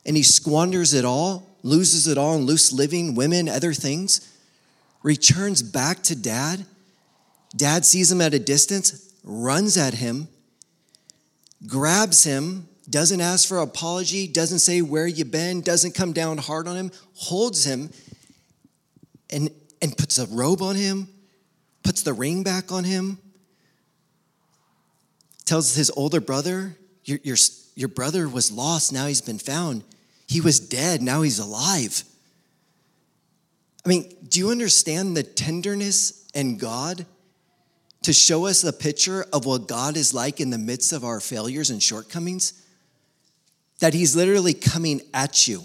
And 0.05 0.17
he 0.17 0.25
squanders 0.25 0.95
it 0.95 1.05
all, 1.05 1.51
loses 1.62 2.09
it 2.09 2.19
all 2.19 2.37
in 2.37 2.42
loose 2.42 2.73
living, 2.73 3.14
women, 3.14 3.49
other 3.49 3.73
things, 3.73 4.28
returns 5.02 5.62
back 5.62 6.02
to 6.02 6.16
dad. 6.16 6.64
Dad 7.57 7.85
sees 7.85 8.11
him 8.11 8.21
at 8.21 8.35
a 8.35 8.38
distance, 8.38 9.12
runs 9.25 9.76
at 9.76 9.95
him, 9.95 10.28
grabs 11.66 12.25
him, 12.25 12.69
doesn't 12.88 13.21
ask 13.21 13.49
for 13.49 13.59
apology, 13.59 14.26
doesn't 14.26 14.59
say 14.59 14.83
where 14.83 15.07
you 15.07 15.25
been, 15.25 15.61
doesn't 15.61 15.95
come 15.95 16.12
down 16.12 16.38
hard 16.38 16.66
on 16.66 16.76
him, 16.76 16.90
holds 17.14 17.64
him 17.64 17.90
and, 19.31 19.50
and 19.81 19.97
puts 19.97 20.19
a 20.19 20.26
robe 20.26 20.62
on 20.62 20.76
him, 20.76 21.09
puts 21.83 22.02
the 22.02 22.12
ring 22.12 22.42
back 22.42 22.73
on 22.73 22.85
him, 22.85 23.19
tells 25.45 25.75
his 25.75 25.90
older 25.97 26.21
brother, 26.21 26.76
your, 27.04 27.19
your, 27.23 27.37
your 27.75 27.88
brother 27.88 28.28
was 28.28 28.50
lost, 28.50 28.92
now 28.92 29.07
he's 29.07 29.21
been 29.21 29.38
found. 29.38 29.85
He 30.33 30.41
was 30.41 30.59
dead, 30.59 31.03
now 31.03 31.21
he's 31.21 31.39
alive. 31.39 32.05
I 33.85 33.89
mean, 33.91 34.17
do 34.27 34.39
you 34.39 34.51
understand 34.51 35.15
the 35.15 35.23
tenderness 35.23 36.27
and 36.35 36.59
God 36.59 37.05
to 38.01 38.15
show 38.15 38.47
us 38.47 38.65
a 38.65 38.73
picture 38.73 39.27
of 39.31 39.45
what 39.45 39.69
God 39.69 39.95
is 39.95 40.15
like 40.15 40.41
in 40.41 40.49
the 40.49 40.57
midst 40.57 40.93
of 40.95 41.05
our 41.05 41.21
failures 41.21 41.69
and 41.69 41.83
shortcomings? 41.83 42.55
that 43.81 43.93
He's 43.93 44.17
literally 44.17 44.55
coming 44.55 45.03
at 45.12 45.47
you, 45.47 45.65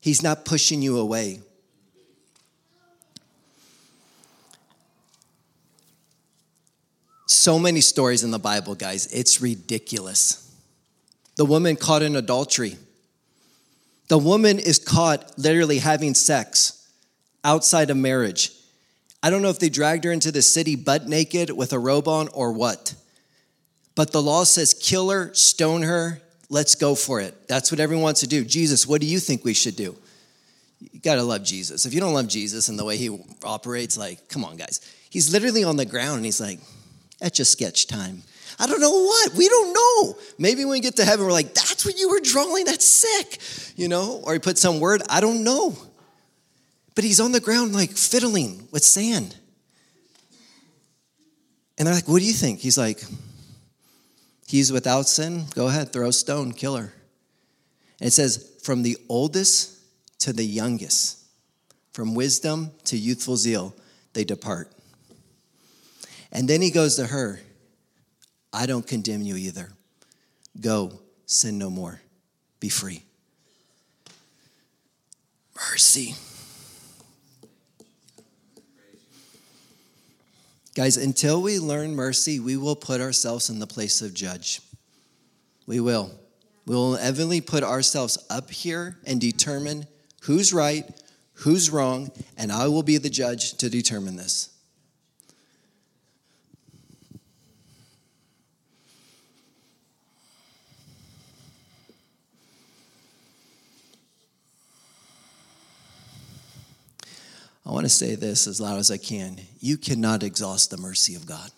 He's 0.00 0.22
not 0.22 0.46
pushing 0.46 0.80
you 0.80 0.98
away. 0.98 1.40
So 7.26 7.58
many 7.58 7.82
stories 7.82 8.24
in 8.24 8.30
the 8.30 8.38
Bible, 8.38 8.74
guys, 8.74 9.06
it's 9.08 9.42
ridiculous. 9.42 10.50
The 11.36 11.44
woman 11.44 11.76
caught 11.76 12.02
in 12.02 12.16
adultery. 12.16 12.78
The 14.08 14.18
woman 14.18 14.58
is 14.58 14.78
caught 14.78 15.38
literally 15.38 15.78
having 15.78 16.14
sex 16.14 16.90
outside 17.44 17.90
of 17.90 17.96
marriage. 17.96 18.52
I 19.22 19.30
don't 19.30 19.42
know 19.42 19.50
if 19.50 19.58
they 19.58 19.68
dragged 19.68 20.04
her 20.04 20.12
into 20.12 20.32
the 20.32 20.42
city 20.42 20.76
butt 20.76 21.08
naked 21.08 21.50
with 21.50 21.72
a 21.72 21.78
robe 21.78 22.08
on 22.08 22.28
or 22.28 22.52
what. 22.52 22.94
But 23.94 24.12
the 24.12 24.22
law 24.22 24.44
says 24.44 24.74
kill 24.74 25.10
her, 25.10 25.34
stone 25.34 25.82
her, 25.82 26.22
Let's 26.50 26.74
go 26.74 26.94
for 26.94 27.20
it. 27.20 27.46
That's 27.46 27.70
what 27.70 27.80
everyone 27.80 28.02
wants 28.02 28.20
to 28.20 28.26
do. 28.26 28.44
Jesus, 28.44 28.86
what 28.86 29.00
do 29.00 29.06
you 29.06 29.20
think 29.20 29.44
we 29.44 29.52
should 29.52 29.76
do? 29.76 29.96
You 30.80 31.00
got 31.00 31.16
to 31.16 31.22
love 31.22 31.42
Jesus. 31.42 31.84
If 31.84 31.92
you 31.92 32.00
don't 32.00 32.14
love 32.14 32.28
Jesus 32.28 32.68
and 32.68 32.78
the 32.78 32.84
way 32.84 32.96
he 32.96 33.18
operates, 33.42 33.98
like, 33.98 34.28
come 34.28 34.44
on, 34.44 34.56
guys. 34.56 34.80
He's 35.10 35.32
literally 35.32 35.64
on 35.64 35.76
the 35.76 35.84
ground 35.84 36.16
and 36.16 36.24
he's 36.24 36.40
like, 36.40 36.60
that's 37.18 37.36
just 37.36 37.52
sketch 37.52 37.86
time. 37.86 38.22
I 38.58 38.66
don't 38.66 38.80
know 38.80 39.04
what. 39.04 39.34
We 39.34 39.48
don't 39.48 39.72
know. 39.72 40.18
Maybe 40.38 40.64
when 40.64 40.72
we 40.72 40.80
get 40.80 40.96
to 40.96 41.04
heaven, 41.04 41.26
we're 41.26 41.32
like, 41.32 41.54
that's 41.54 41.84
what 41.84 41.98
you 41.98 42.08
were 42.10 42.20
drawing. 42.20 42.64
That's 42.64 42.84
sick. 42.84 43.38
You 43.76 43.88
know? 43.88 44.20
Or 44.24 44.32
he 44.32 44.38
put 44.38 44.58
some 44.58 44.80
word. 44.80 45.02
I 45.08 45.20
don't 45.20 45.44
know. 45.44 45.76
But 46.94 47.04
he's 47.04 47.20
on 47.20 47.32
the 47.32 47.40
ground, 47.40 47.74
like 47.74 47.90
fiddling 47.90 48.66
with 48.72 48.82
sand. 48.82 49.36
And 51.76 51.86
they're 51.86 51.94
like, 51.94 52.08
what 52.08 52.18
do 52.18 52.24
you 52.24 52.32
think? 52.32 52.58
He's 52.58 52.76
like, 52.76 53.00
He's 54.48 54.72
without 54.72 55.06
sin. 55.06 55.44
Go 55.54 55.68
ahead, 55.68 55.92
throw 55.92 56.08
a 56.08 56.12
stone, 56.12 56.52
kill 56.52 56.76
her. 56.76 56.94
And 58.00 58.08
it 58.08 58.12
says, 58.12 58.50
from 58.62 58.82
the 58.82 58.96
oldest 59.06 59.76
to 60.20 60.32
the 60.32 60.44
youngest, 60.44 61.18
from 61.92 62.14
wisdom 62.14 62.70
to 62.84 62.96
youthful 62.96 63.36
zeal, 63.36 63.74
they 64.14 64.24
depart. 64.24 64.72
And 66.32 66.48
then 66.48 66.62
he 66.62 66.70
goes 66.70 66.96
to 66.96 67.06
her, 67.06 67.40
I 68.52 68.66
don't 68.66 68.86
condemn 68.86 69.22
you 69.22 69.36
either. 69.36 69.70
Go, 70.60 71.00
sin 71.26 71.58
no 71.58 71.70
more, 71.70 72.00
be 72.60 72.68
free. 72.68 73.04
Mercy. 75.54 76.14
Guys, 80.74 80.96
until 80.96 81.42
we 81.42 81.58
learn 81.58 81.96
mercy, 81.96 82.38
we 82.38 82.56
will 82.56 82.76
put 82.76 83.00
ourselves 83.00 83.50
in 83.50 83.58
the 83.58 83.66
place 83.66 84.00
of 84.00 84.14
judge. 84.14 84.60
We 85.66 85.80
will. 85.80 86.12
We 86.66 86.74
will 86.76 86.94
inevitably 86.94 87.40
put 87.40 87.64
ourselves 87.64 88.16
up 88.30 88.50
here 88.50 88.98
and 89.04 89.20
determine 89.20 89.86
who's 90.22 90.52
right, 90.52 90.88
who's 91.32 91.70
wrong, 91.70 92.12
and 92.36 92.52
I 92.52 92.68
will 92.68 92.82
be 92.82 92.96
the 92.98 93.10
judge 93.10 93.54
to 93.54 93.68
determine 93.68 94.16
this. 94.16 94.50
I 107.68 107.72
want 107.72 107.84
to 107.84 107.90
say 107.90 108.14
this 108.14 108.46
as 108.46 108.62
loud 108.62 108.78
as 108.78 108.90
I 108.90 108.96
can. 108.96 109.36
You 109.60 109.76
cannot 109.76 110.22
exhaust 110.22 110.70
the 110.70 110.78
mercy 110.78 111.14
of 111.14 111.26
God. 111.26 111.50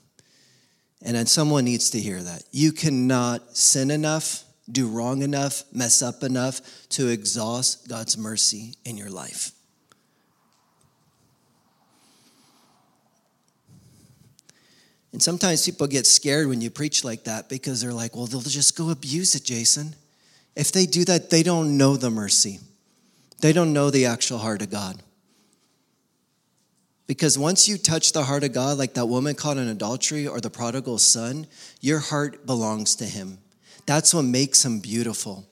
And 1.02 1.14
then 1.14 1.26
someone 1.26 1.64
needs 1.64 1.90
to 1.90 2.00
hear 2.00 2.20
that. 2.20 2.42
You 2.50 2.72
cannot 2.72 3.56
sin 3.56 3.92
enough, 3.92 4.42
do 4.70 4.88
wrong 4.88 5.22
enough, 5.22 5.62
mess 5.72 6.02
up 6.02 6.24
enough 6.24 6.60
to 6.90 7.06
exhaust 7.06 7.88
God's 7.88 8.18
mercy 8.18 8.74
in 8.84 8.96
your 8.96 9.08
life. 9.08 9.52
And 15.12 15.22
sometimes 15.22 15.64
people 15.64 15.86
get 15.86 16.06
scared 16.06 16.48
when 16.48 16.60
you 16.60 16.70
preach 16.70 17.04
like 17.04 17.24
that 17.24 17.48
because 17.48 17.80
they're 17.80 17.92
like, 17.92 18.16
well, 18.16 18.26
they'll 18.26 18.40
just 18.40 18.76
go 18.76 18.90
abuse 18.90 19.36
it, 19.36 19.44
Jason. 19.44 19.94
If 20.56 20.72
they 20.72 20.86
do 20.86 21.04
that, 21.04 21.30
they 21.30 21.44
don't 21.44 21.78
know 21.78 21.96
the 21.96 22.10
mercy, 22.10 22.58
they 23.40 23.52
don't 23.52 23.72
know 23.72 23.90
the 23.90 24.06
actual 24.06 24.38
heart 24.38 24.60
of 24.60 24.70
God. 24.70 25.00
Because 27.10 27.36
once 27.36 27.66
you 27.66 27.76
touch 27.76 28.12
the 28.12 28.22
heart 28.22 28.44
of 28.44 28.52
God, 28.52 28.78
like 28.78 28.94
that 28.94 29.06
woman 29.06 29.34
caught 29.34 29.56
in 29.56 29.66
adultery 29.66 30.28
or 30.28 30.40
the 30.40 30.48
prodigal 30.48 30.98
son, 30.98 31.48
your 31.80 31.98
heart 31.98 32.46
belongs 32.46 32.94
to 32.94 33.04
Him. 33.04 33.38
That's 33.84 34.14
what 34.14 34.22
makes 34.22 34.64
Him 34.64 34.78
beautiful. 34.78 35.44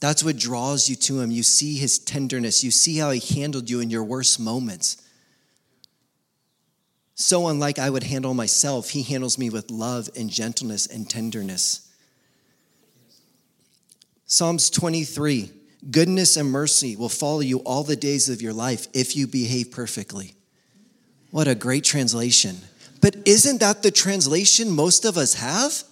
That's 0.00 0.24
what 0.24 0.36
draws 0.36 0.90
you 0.90 0.96
to 0.96 1.20
Him. 1.20 1.30
You 1.30 1.44
see 1.44 1.76
His 1.76 2.00
tenderness, 2.00 2.64
you 2.64 2.72
see 2.72 2.96
how 2.96 3.12
He 3.12 3.20
handled 3.40 3.70
you 3.70 3.78
in 3.78 3.90
your 3.90 4.02
worst 4.02 4.40
moments. 4.40 5.00
So, 7.14 7.46
unlike 7.46 7.78
I 7.78 7.90
would 7.90 8.02
handle 8.02 8.34
myself, 8.34 8.90
He 8.90 9.04
handles 9.04 9.38
me 9.38 9.50
with 9.50 9.70
love 9.70 10.10
and 10.18 10.28
gentleness 10.28 10.88
and 10.88 11.08
tenderness. 11.08 11.92
Psalms 14.26 14.68
23 14.68 15.52
Goodness 15.92 16.36
and 16.36 16.50
mercy 16.50 16.96
will 16.96 17.08
follow 17.08 17.38
you 17.38 17.58
all 17.58 17.84
the 17.84 17.94
days 17.94 18.28
of 18.28 18.42
your 18.42 18.52
life 18.52 18.88
if 18.92 19.14
you 19.14 19.28
behave 19.28 19.70
perfectly. 19.70 20.34
What 21.30 21.48
a 21.48 21.54
great 21.54 21.84
translation. 21.84 22.56
But 23.00 23.16
isn't 23.26 23.60
that 23.60 23.82
the 23.82 23.90
translation 23.90 24.70
most 24.70 25.04
of 25.04 25.16
us 25.16 25.34
have? 25.34 25.82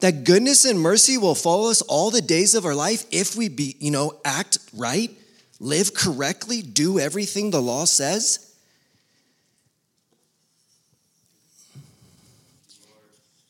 That 0.00 0.24
goodness 0.24 0.64
and 0.64 0.78
mercy 0.78 1.16
will 1.16 1.34
follow 1.34 1.70
us 1.70 1.80
all 1.82 2.10
the 2.10 2.20
days 2.20 2.54
of 2.54 2.66
our 2.66 2.74
life 2.74 3.04
if 3.10 3.36
we 3.36 3.48
be, 3.48 3.76
you 3.78 3.90
know, 3.90 4.20
act 4.24 4.58
right, 4.74 5.10
live 5.60 5.94
correctly, 5.94 6.60
do 6.60 6.98
everything 6.98 7.50
the 7.50 7.62
law 7.62 7.84
says. 7.84 8.54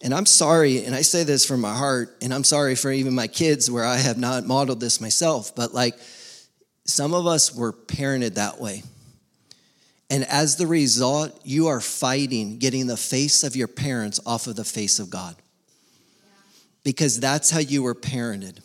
And 0.00 0.12
I'm 0.12 0.26
sorry, 0.26 0.84
and 0.84 0.94
I 0.94 1.00
say 1.00 1.24
this 1.24 1.46
from 1.46 1.62
my 1.62 1.74
heart, 1.74 2.14
and 2.20 2.32
I'm 2.32 2.44
sorry 2.44 2.74
for 2.74 2.92
even 2.92 3.14
my 3.14 3.26
kids 3.26 3.70
where 3.70 3.86
I 3.86 3.96
have 3.96 4.18
not 4.18 4.46
modeled 4.46 4.78
this 4.78 5.00
myself, 5.00 5.56
but 5.56 5.72
like 5.72 5.94
some 6.84 7.14
of 7.14 7.26
us 7.26 7.54
were 7.54 7.72
parented 7.72 8.34
that 8.34 8.60
way. 8.60 8.82
And 10.14 10.22
as 10.26 10.54
the 10.54 10.68
result, 10.68 11.40
you 11.42 11.66
are 11.66 11.80
fighting 11.80 12.58
getting 12.58 12.86
the 12.86 12.96
face 12.96 13.42
of 13.42 13.56
your 13.56 13.66
parents 13.66 14.20
off 14.24 14.46
of 14.46 14.54
the 14.54 14.62
face 14.62 15.00
of 15.00 15.10
God. 15.10 15.34
Because 16.84 17.18
that's 17.18 17.50
how 17.50 17.58
you 17.58 17.82
were 17.82 17.96
parented. 17.96 18.60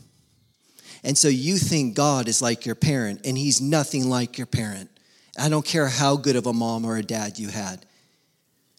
And 1.03 1.17
so 1.17 1.27
you 1.27 1.57
think 1.57 1.95
God 1.95 2.27
is 2.27 2.39
like 2.39 2.67
your 2.67 2.75
parent, 2.75 3.21
and 3.25 3.35
He's 3.35 3.61
nothing 3.61 4.07
like 4.07 4.37
your 4.37 4.45
parent. 4.45 4.91
I 5.39 5.49
don't 5.49 5.65
care 5.65 5.87
how 5.87 6.17
good 6.17 6.35
of 6.35 6.45
a 6.45 6.53
mom 6.53 6.85
or 6.85 6.97
a 6.97 7.01
dad 7.01 7.39
you 7.39 7.47
had, 7.47 7.83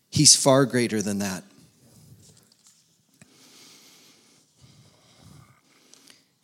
He's 0.09 0.37
far 0.37 0.65
greater 0.65 1.03
than 1.03 1.19
that. 1.19 1.43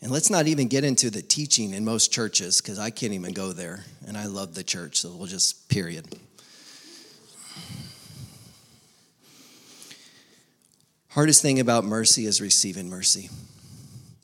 And 0.07 0.13
let's 0.13 0.31
not 0.31 0.47
even 0.47 0.69
get 0.69 0.85
into 0.85 1.11
the 1.11 1.21
teaching 1.21 1.73
in 1.73 1.85
most 1.85 2.13
churches 2.13 2.61
because 2.61 2.79
I 2.79 2.91
can't 2.91 3.13
even 3.13 3.33
go 3.33 3.53
there. 3.53 3.83
And 4.07 4.17
I 4.17 4.27
love 4.27 4.55
the 4.55 4.63
church, 4.63 5.01
so 5.01 5.11
we'll 5.11 5.27
just, 5.27 5.69
period. 5.69 6.07
Hardest 11.09 11.43
thing 11.43 11.59
about 11.59 11.85
mercy 11.85 12.25
is 12.25 12.41
receiving 12.41 12.89
mercy. 12.89 13.31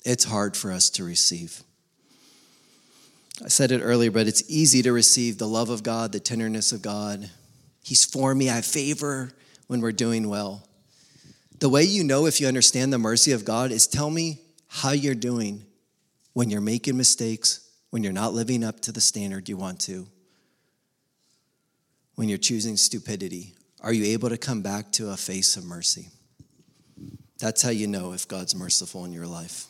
It's 0.04 0.22
hard 0.22 0.56
for 0.56 0.70
us 0.70 0.88
to 0.90 1.02
receive. 1.02 1.64
I 3.44 3.48
said 3.48 3.72
it 3.72 3.80
earlier, 3.80 4.12
but 4.12 4.28
it's 4.28 4.48
easy 4.48 4.82
to 4.82 4.92
receive 4.92 5.38
the 5.38 5.48
love 5.48 5.68
of 5.68 5.82
God, 5.82 6.12
the 6.12 6.20
tenderness 6.20 6.70
of 6.70 6.80
God. 6.80 7.28
He's 7.82 8.04
for 8.04 8.36
me, 8.36 8.48
I 8.48 8.60
favor 8.60 9.32
when 9.66 9.80
we're 9.80 9.90
doing 9.90 10.28
well. 10.28 10.62
The 11.58 11.68
way 11.68 11.82
you 11.82 12.04
know 12.04 12.26
if 12.26 12.40
you 12.40 12.46
understand 12.46 12.92
the 12.92 12.98
mercy 12.98 13.32
of 13.32 13.44
God 13.44 13.72
is 13.72 13.88
tell 13.88 14.10
me 14.10 14.38
how 14.68 14.92
you're 14.92 15.16
doing 15.16 15.64
when 16.32 16.50
you're 16.50 16.60
making 16.60 16.96
mistakes, 16.96 17.68
when 17.90 18.02
you're 18.02 18.12
not 18.12 18.32
living 18.32 18.64
up 18.64 18.80
to 18.80 18.92
the 18.92 19.00
standard 19.00 19.48
you 19.48 19.56
want 19.56 19.80
to, 19.80 20.06
when 22.14 22.28
you're 22.28 22.38
choosing 22.38 22.76
stupidity? 22.76 23.54
Are 23.80 23.92
you 23.92 24.04
able 24.12 24.28
to 24.28 24.38
come 24.38 24.62
back 24.62 24.92
to 24.92 25.10
a 25.10 25.16
face 25.16 25.56
of 25.56 25.64
mercy? 25.64 26.08
That's 27.38 27.62
how 27.62 27.70
you 27.70 27.86
know 27.86 28.12
if 28.12 28.28
God's 28.28 28.54
merciful 28.54 29.04
in 29.04 29.12
your 29.12 29.26
life. 29.26 29.66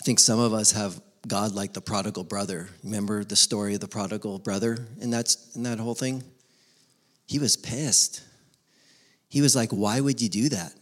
I 0.00 0.02
think 0.02 0.20
some 0.20 0.38
of 0.38 0.54
us 0.54 0.72
have 0.72 1.00
God 1.26 1.52
like 1.52 1.74
the 1.74 1.80
prodigal 1.80 2.24
brother. 2.24 2.68
Remember 2.82 3.24
the 3.24 3.36
story 3.36 3.74
of 3.74 3.80
the 3.80 3.88
prodigal 3.88 4.38
brother 4.38 4.86
in 5.00 5.10
that, 5.10 5.36
in 5.54 5.64
that 5.64 5.78
whole 5.78 5.94
thing? 5.94 6.22
He 7.26 7.38
was 7.38 7.56
pissed. 7.56 8.22
He 9.28 9.40
was 9.40 9.54
like, 9.54 9.70
Why 9.70 10.00
would 10.00 10.22
you 10.22 10.28
do 10.28 10.48
that? 10.48 10.72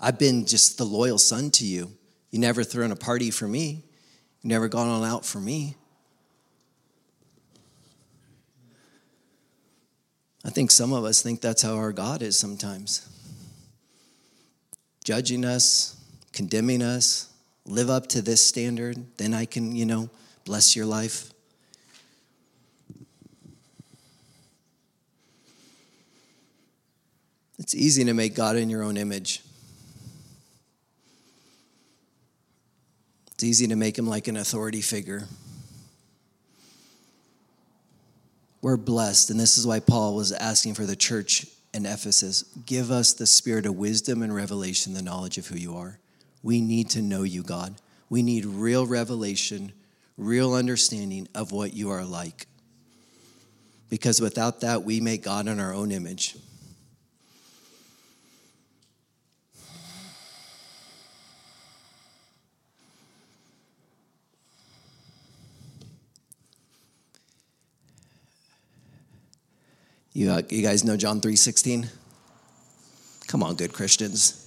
I've 0.00 0.18
been 0.18 0.46
just 0.46 0.78
the 0.78 0.84
loyal 0.84 1.18
son 1.18 1.50
to 1.52 1.64
you. 1.64 1.92
You 2.30 2.38
never 2.38 2.64
thrown 2.64 2.90
a 2.90 2.96
party 2.96 3.30
for 3.30 3.46
me, 3.46 3.84
you 4.42 4.48
never 4.48 4.68
gone 4.68 4.88
on 4.88 5.04
out 5.04 5.24
for 5.24 5.38
me. 5.38 5.76
I 10.44 10.50
think 10.50 10.70
some 10.70 10.92
of 10.92 11.04
us 11.04 11.22
think 11.22 11.40
that's 11.40 11.62
how 11.62 11.76
our 11.76 11.92
God 11.92 12.20
is 12.20 12.38
sometimes. 12.38 13.08
Judging 15.02 15.44
us, 15.44 15.96
condemning 16.32 16.82
us, 16.82 17.32
live 17.64 17.88
up 17.88 18.08
to 18.08 18.20
this 18.20 18.46
standard, 18.46 19.16
then 19.16 19.32
I 19.32 19.46
can, 19.46 19.74
you 19.74 19.86
know, 19.86 20.10
bless 20.44 20.76
your 20.76 20.84
life. 20.84 21.32
It's 27.58 27.74
easy 27.74 28.04
to 28.04 28.12
make 28.12 28.34
God 28.34 28.56
in 28.56 28.68
your 28.68 28.82
own 28.82 28.98
image. 28.98 29.40
It's 33.34 33.44
easy 33.44 33.66
to 33.68 33.76
make 33.76 33.98
him 33.98 34.06
like 34.06 34.28
an 34.28 34.36
authority 34.36 34.80
figure. 34.80 35.24
We're 38.62 38.76
blessed, 38.76 39.30
and 39.30 39.38
this 39.38 39.58
is 39.58 39.66
why 39.66 39.80
Paul 39.80 40.14
was 40.14 40.32
asking 40.32 40.74
for 40.74 40.86
the 40.86 40.96
church 40.96 41.46
in 41.74 41.84
Ephesus 41.84 42.44
give 42.64 42.90
us 42.90 43.12
the 43.12 43.26
spirit 43.26 43.66
of 43.66 43.74
wisdom 43.74 44.22
and 44.22 44.34
revelation, 44.34 44.94
the 44.94 45.02
knowledge 45.02 45.36
of 45.36 45.48
who 45.48 45.56
you 45.56 45.76
are. 45.76 45.98
We 46.42 46.60
need 46.60 46.90
to 46.90 47.02
know 47.02 47.24
you, 47.24 47.42
God. 47.42 47.74
We 48.08 48.22
need 48.22 48.46
real 48.46 48.86
revelation, 48.86 49.72
real 50.16 50.54
understanding 50.54 51.28
of 51.34 51.52
what 51.52 51.74
you 51.74 51.90
are 51.90 52.04
like. 52.04 52.46
Because 53.90 54.20
without 54.20 54.60
that, 54.60 54.84
we 54.84 55.00
make 55.00 55.24
God 55.24 55.48
in 55.48 55.58
our 55.58 55.74
own 55.74 55.90
image. 55.90 56.36
You, 70.14 70.30
uh, 70.30 70.42
you 70.48 70.62
guys 70.62 70.84
know 70.84 70.96
John 70.96 71.20
3.16? 71.20 71.90
Come 73.26 73.42
on, 73.42 73.56
good 73.56 73.72
Christians. 73.72 74.40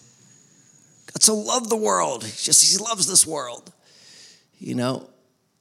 God 1.13 1.21
so 1.21 1.35
loved 1.35 1.69
the 1.69 1.75
world. 1.75 2.23
He 2.23 2.31
just 2.31 2.71
he 2.71 2.83
loves 2.83 3.05
this 3.05 3.27
world. 3.27 3.71
You 4.59 4.75
know, 4.75 5.09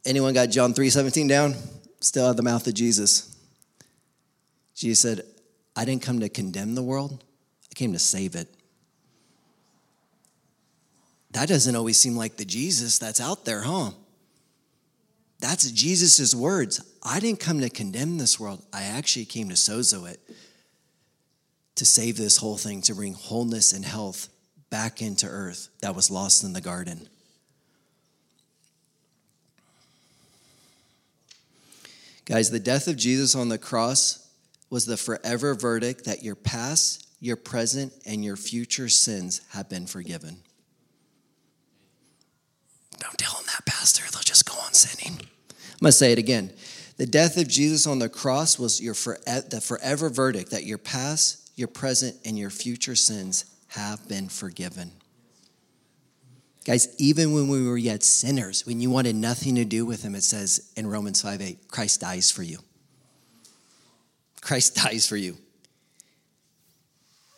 anyone 0.04 0.32
got 0.32 0.46
John 0.46 0.74
3.17 0.74 1.28
down? 1.28 1.56
Still 2.00 2.26
out 2.26 2.36
the 2.36 2.42
mouth 2.42 2.66
of 2.66 2.74
Jesus. 2.74 3.36
Jesus 4.76 5.00
said, 5.00 5.26
I 5.74 5.84
didn't 5.84 6.02
come 6.02 6.20
to 6.20 6.28
condemn 6.28 6.76
the 6.76 6.82
world. 6.82 7.24
I 7.70 7.74
came 7.74 7.92
to 7.92 7.98
save 7.98 8.36
it. 8.36 8.48
That 11.32 11.48
doesn't 11.48 11.74
always 11.74 11.98
seem 11.98 12.16
like 12.16 12.36
the 12.36 12.44
Jesus 12.44 12.98
that's 12.98 13.20
out 13.20 13.44
there, 13.44 13.62
huh? 13.62 13.90
That's 15.38 15.70
Jesus' 15.70 16.34
words. 16.34 16.80
I 17.02 17.20
didn't 17.20 17.40
come 17.40 17.60
to 17.60 17.68
condemn 17.68 18.18
this 18.18 18.40
world. 18.40 18.64
I 18.72 18.84
actually 18.84 19.26
came 19.26 19.48
to 19.50 19.54
sozo 19.54 20.10
it, 20.10 20.20
to 21.74 21.84
save 21.84 22.16
this 22.16 22.38
whole 22.38 22.56
thing, 22.56 22.80
to 22.82 22.94
bring 22.94 23.14
wholeness 23.14 23.72
and 23.72 23.84
health 23.84 24.28
back 24.70 25.02
into 25.02 25.26
earth 25.26 25.68
that 25.82 25.94
was 25.94 26.10
lost 26.10 26.42
in 26.42 26.52
the 26.52 26.60
garden. 26.60 27.08
Guys, 32.24 32.50
the 32.50 32.58
death 32.58 32.88
of 32.88 32.96
Jesus 32.96 33.36
on 33.36 33.48
the 33.48 33.58
cross 33.58 34.28
was 34.68 34.84
the 34.84 34.96
forever 34.96 35.54
verdict 35.54 36.06
that 36.06 36.24
your 36.24 36.34
past, 36.34 37.06
your 37.20 37.36
present, 37.36 37.92
and 38.04 38.24
your 38.24 38.36
future 38.36 38.88
sins 38.88 39.42
have 39.50 39.68
been 39.68 39.86
forgiven. 39.86 40.38
Don't 42.98 43.16
tell. 43.16 43.35
Sinning. 44.76 45.18
I'm 45.18 45.80
going 45.80 45.90
to 45.90 45.92
say 45.92 46.12
it 46.12 46.18
again. 46.18 46.52
The 46.96 47.06
death 47.06 47.36
of 47.36 47.48
Jesus 47.48 47.86
on 47.86 47.98
the 47.98 48.08
cross 48.08 48.58
was 48.58 48.80
your 48.80 48.94
for, 48.94 49.18
the 49.24 49.60
forever 49.60 50.08
verdict 50.08 50.50
that 50.52 50.64
your 50.64 50.78
past, 50.78 51.50
your 51.54 51.68
present, 51.68 52.16
and 52.24 52.38
your 52.38 52.50
future 52.50 52.94
sins 52.94 53.44
have 53.68 54.08
been 54.08 54.28
forgiven. 54.28 54.92
Guys, 56.64 56.88
even 56.98 57.32
when 57.32 57.48
we 57.48 57.66
were 57.66 57.78
yet 57.78 58.02
sinners, 58.02 58.66
when 58.66 58.80
you 58.80 58.90
wanted 58.90 59.14
nothing 59.14 59.54
to 59.54 59.64
do 59.64 59.86
with 59.86 60.02
him, 60.02 60.14
it 60.14 60.24
says 60.24 60.72
in 60.76 60.86
Romans 60.86 61.22
5 61.22 61.40
8, 61.40 61.68
Christ 61.68 62.00
dies 62.00 62.30
for 62.30 62.42
you. 62.42 62.58
Christ 64.40 64.74
dies 64.84 65.06
for 65.06 65.16
you. 65.16 65.36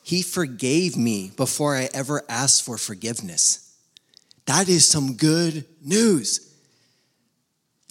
He 0.03 0.23
forgave 0.23 0.97
me 0.97 1.33
before 1.37 1.77
I 1.77 1.91
ever 1.93 2.23
asked 2.31 2.63
for 2.63 2.79
forgiveness. 2.79 3.77
That 4.47 4.67
is 4.67 4.87
some 4.87 5.17
good 5.17 5.67
news. 5.83 6.48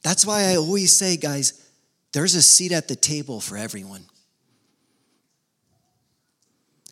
That's 0.07 0.25
why 0.25 0.45
I 0.45 0.55
always 0.55 0.95
say, 0.95 1.17
guys, 1.17 1.69
there's 2.13 2.33
a 2.33 2.41
seat 2.41 2.71
at 2.71 2.87
the 2.87 2.95
table 2.95 3.41
for 3.41 3.57
everyone. 3.57 4.05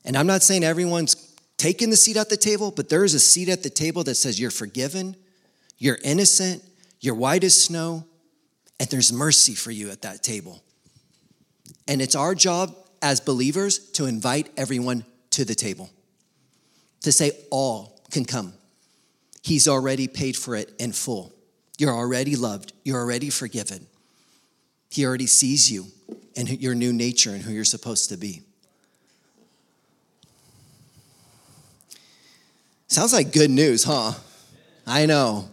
And 0.03 0.17
I'm 0.17 0.27
not 0.27 0.43
saying 0.43 0.65
everyone's 0.65 1.15
taking 1.55 1.89
the 1.89 1.95
seat 1.95 2.17
at 2.17 2.27
the 2.27 2.35
table, 2.35 2.71
but 2.71 2.89
there 2.89 3.05
is 3.05 3.13
a 3.13 3.19
seat 3.21 3.47
at 3.47 3.63
the 3.63 3.69
table 3.69 4.03
that 4.03 4.15
says 4.15 4.37
you're 4.37 4.51
forgiven, 4.51 5.15
you're 5.77 5.97
innocent, 6.03 6.61
you're 6.99 7.15
white 7.15 7.45
as 7.45 7.63
snow, 7.63 8.03
and 8.81 8.89
there's 8.89 9.13
mercy 9.13 9.55
for 9.55 9.71
you 9.71 9.91
at 9.91 10.01
that 10.01 10.21
table. 10.21 10.61
And 11.87 12.01
it's 12.01 12.15
our 12.15 12.35
job 12.35 12.75
as 13.01 13.21
believers 13.21 13.91
to 13.91 14.07
invite 14.07 14.49
everyone 14.57 15.05
to 15.29 15.45
the 15.45 15.55
table, 15.55 15.89
to 17.03 17.13
say 17.13 17.31
all 17.49 18.01
can 18.11 18.25
come. 18.25 18.51
He's 19.41 19.69
already 19.69 20.09
paid 20.09 20.35
for 20.35 20.57
it 20.57 20.73
in 20.79 20.91
full. 20.91 21.34
You're 21.77 21.93
already 21.93 22.35
loved, 22.35 22.73
you're 22.83 22.99
already 22.99 23.29
forgiven. 23.29 23.87
He 24.89 25.05
already 25.05 25.27
sees 25.27 25.71
you 25.71 25.87
and 26.37 26.49
your 26.61 26.75
new 26.75 26.93
nature 26.93 27.31
and 27.31 27.41
who 27.41 27.51
you're 27.51 27.65
supposed 27.65 28.09
to 28.09 28.17
be. 28.17 28.43
Sounds 32.87 33.11
like 33.11 33.33
good 33.33 33.49
news, 33.49 33.83
huh? 33.83 34.13
I 34.87 35.05
know. 35.05 35.49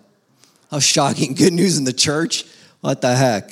How 0.70 0.78
shocking. 0.78 1.34
Good 1.34 1.52
news 1.52 1.76
in 1.76 1.84
the 1.84 1.92
church? 1.92 2.44
What 2.82 3.00
the 3.00 3.16
heck? 3.16 3.50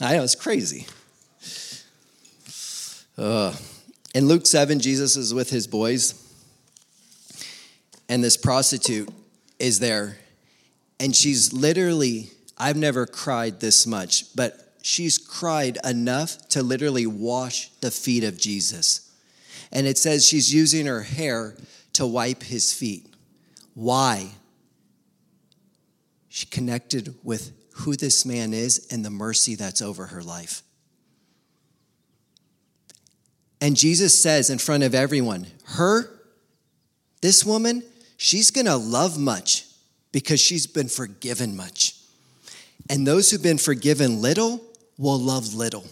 I 0.00 0.16
know, 0.16 0.22
it's 0.22 0.34
crazy. 0.34 0.86
In 3.18 4.28
Luke 4.28 4.46
7, 4.46 4.80
Jesus 4.80 5.16
is 5.16 5.34
with 5.34 5.50
his 5.50 5.66
boys, 5.66 6.14
and 8.08 8.24
this 8.24 8.36
prostitute 8.36 9.08
is 9.58 9.78
there, 9.78 10.18
and 11.00 11.14
she's 11.14 11.52
literally, 11.52 12.30
I've 12.56 12.76
never 12.76 13.06
cried 13.06 13.60
this 13.60 13.86
much, 13.86 14.34
but 14.36 14.74
she's 14.82 15.18
cried 15.18 15.78
enough 15.84 16.48
to 16.50 16.62
literally 16.62 17.06
wash 17.06 17.70
the 17.80 17.90
feet 17.90 18.24
of 18.24 18.38
Jesus. 18.38 19.10
And 19.72 19.86
it 19.86 19.98
says 19.98 20.26
she's 20.26 20.54
using 20.54 20.86
her 20.86 21.02
hair 21.02 21.56
to 21.94 22.06
wipe 22.06 22.42
his 22.42 22.72
feet. 22.72 23.06
Why? 23.74 24.30
She 26.28 26.46
connected 26.46 27.14
with 27.24 27.52
who 27.74 27.96
this 27.96 28.24
man 28.24 28.54
is 28.54 28.86
and 28.90 29.04
the 29.04 29.10
mercy 29.10 29.56
that's 29.56 29.82
over 29.82 30.06
her 30.06 30.22
life. 30.22 30.62
And 33.60 33.76
Jesus 33.76 34.20
says 34.20 34.50
in 34.50 34.58
front 34.58 34.82
of 34.82 34.94
everyone, 34.94 35.46
her, 35.64 36.20
this 37.20 37.44
woman, 37.44 37.82
she's 38.16 38.50
gonna 38.50 38.76
love 38.76 39.18
much 39.18 39.64
because 40.14 40.38
she's 40.38 40.68
been 40.68 40.86
forgiven 40.86 41.56
much. 41.56 41.96
And 42.88 43.04
those 43.04 43.32
who've 43.32 43.42
been 43.42 43.58
forgiven 43.58 44.22
little 44.22 44.62
will 44.96 45.18
love 45.18 45.54
little. 45.54 45.84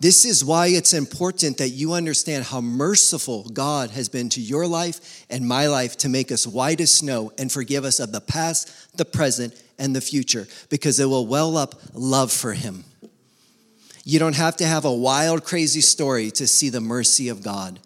This 0.00 0.24
is 0.24 0.44
why 0.44 0.66
it's 0.66 0.92
important 0.92 1.58
that 1.58 1.68
you 1.68 1.92
understand 1.92 2.44
how 2.44 2.60
merciful 2.60 3.44
God 3.44 3.90
has 3.90 4.08
been 4.08 4.30
to 4.30 4.40
your 4.40 4.66
life 4.66 5.24
and 5.30 5.46
my 5.46 5.68
life 5.68 5.96
to 5.98 6.08
make 6.08 6.32
us 6.32 6.44
white 6.44 6.80
as 6.80 6.92
snow 6.92 7.30
and 7.38 7.52
forgive 7.52 7.84
us 7.84 8.00
of 8.00 8.10
the 8.10 8.20
past, 8.20 8.96
the 8.98 9.04
present, 9.04 9.54
and 9.78 9.94
the 9.94 10.00
future, 10.00 10.48
because 10.68 10.98
it 10.98 11.06
will 11.06 11.28
well 11.28 11.56
up 11.56 11.76
love 11.94 12.32
for 12.32 12.52
Him. 12.52 12.82
You 14.04 14.18
don't 14.18 14.36
have 14.36 14.56
to 14.56 14.66
have 14.66 14.84
a 14.84 14.92
wild, 14.92 15.44
crazy 15.44 15.82
story 15.82 16.32
to 16.32 16.48
see 16.48 16.68
the 16.68 16.80
mercy 16.80 17.28
of 17.28 17.44
God. 17.44 17.78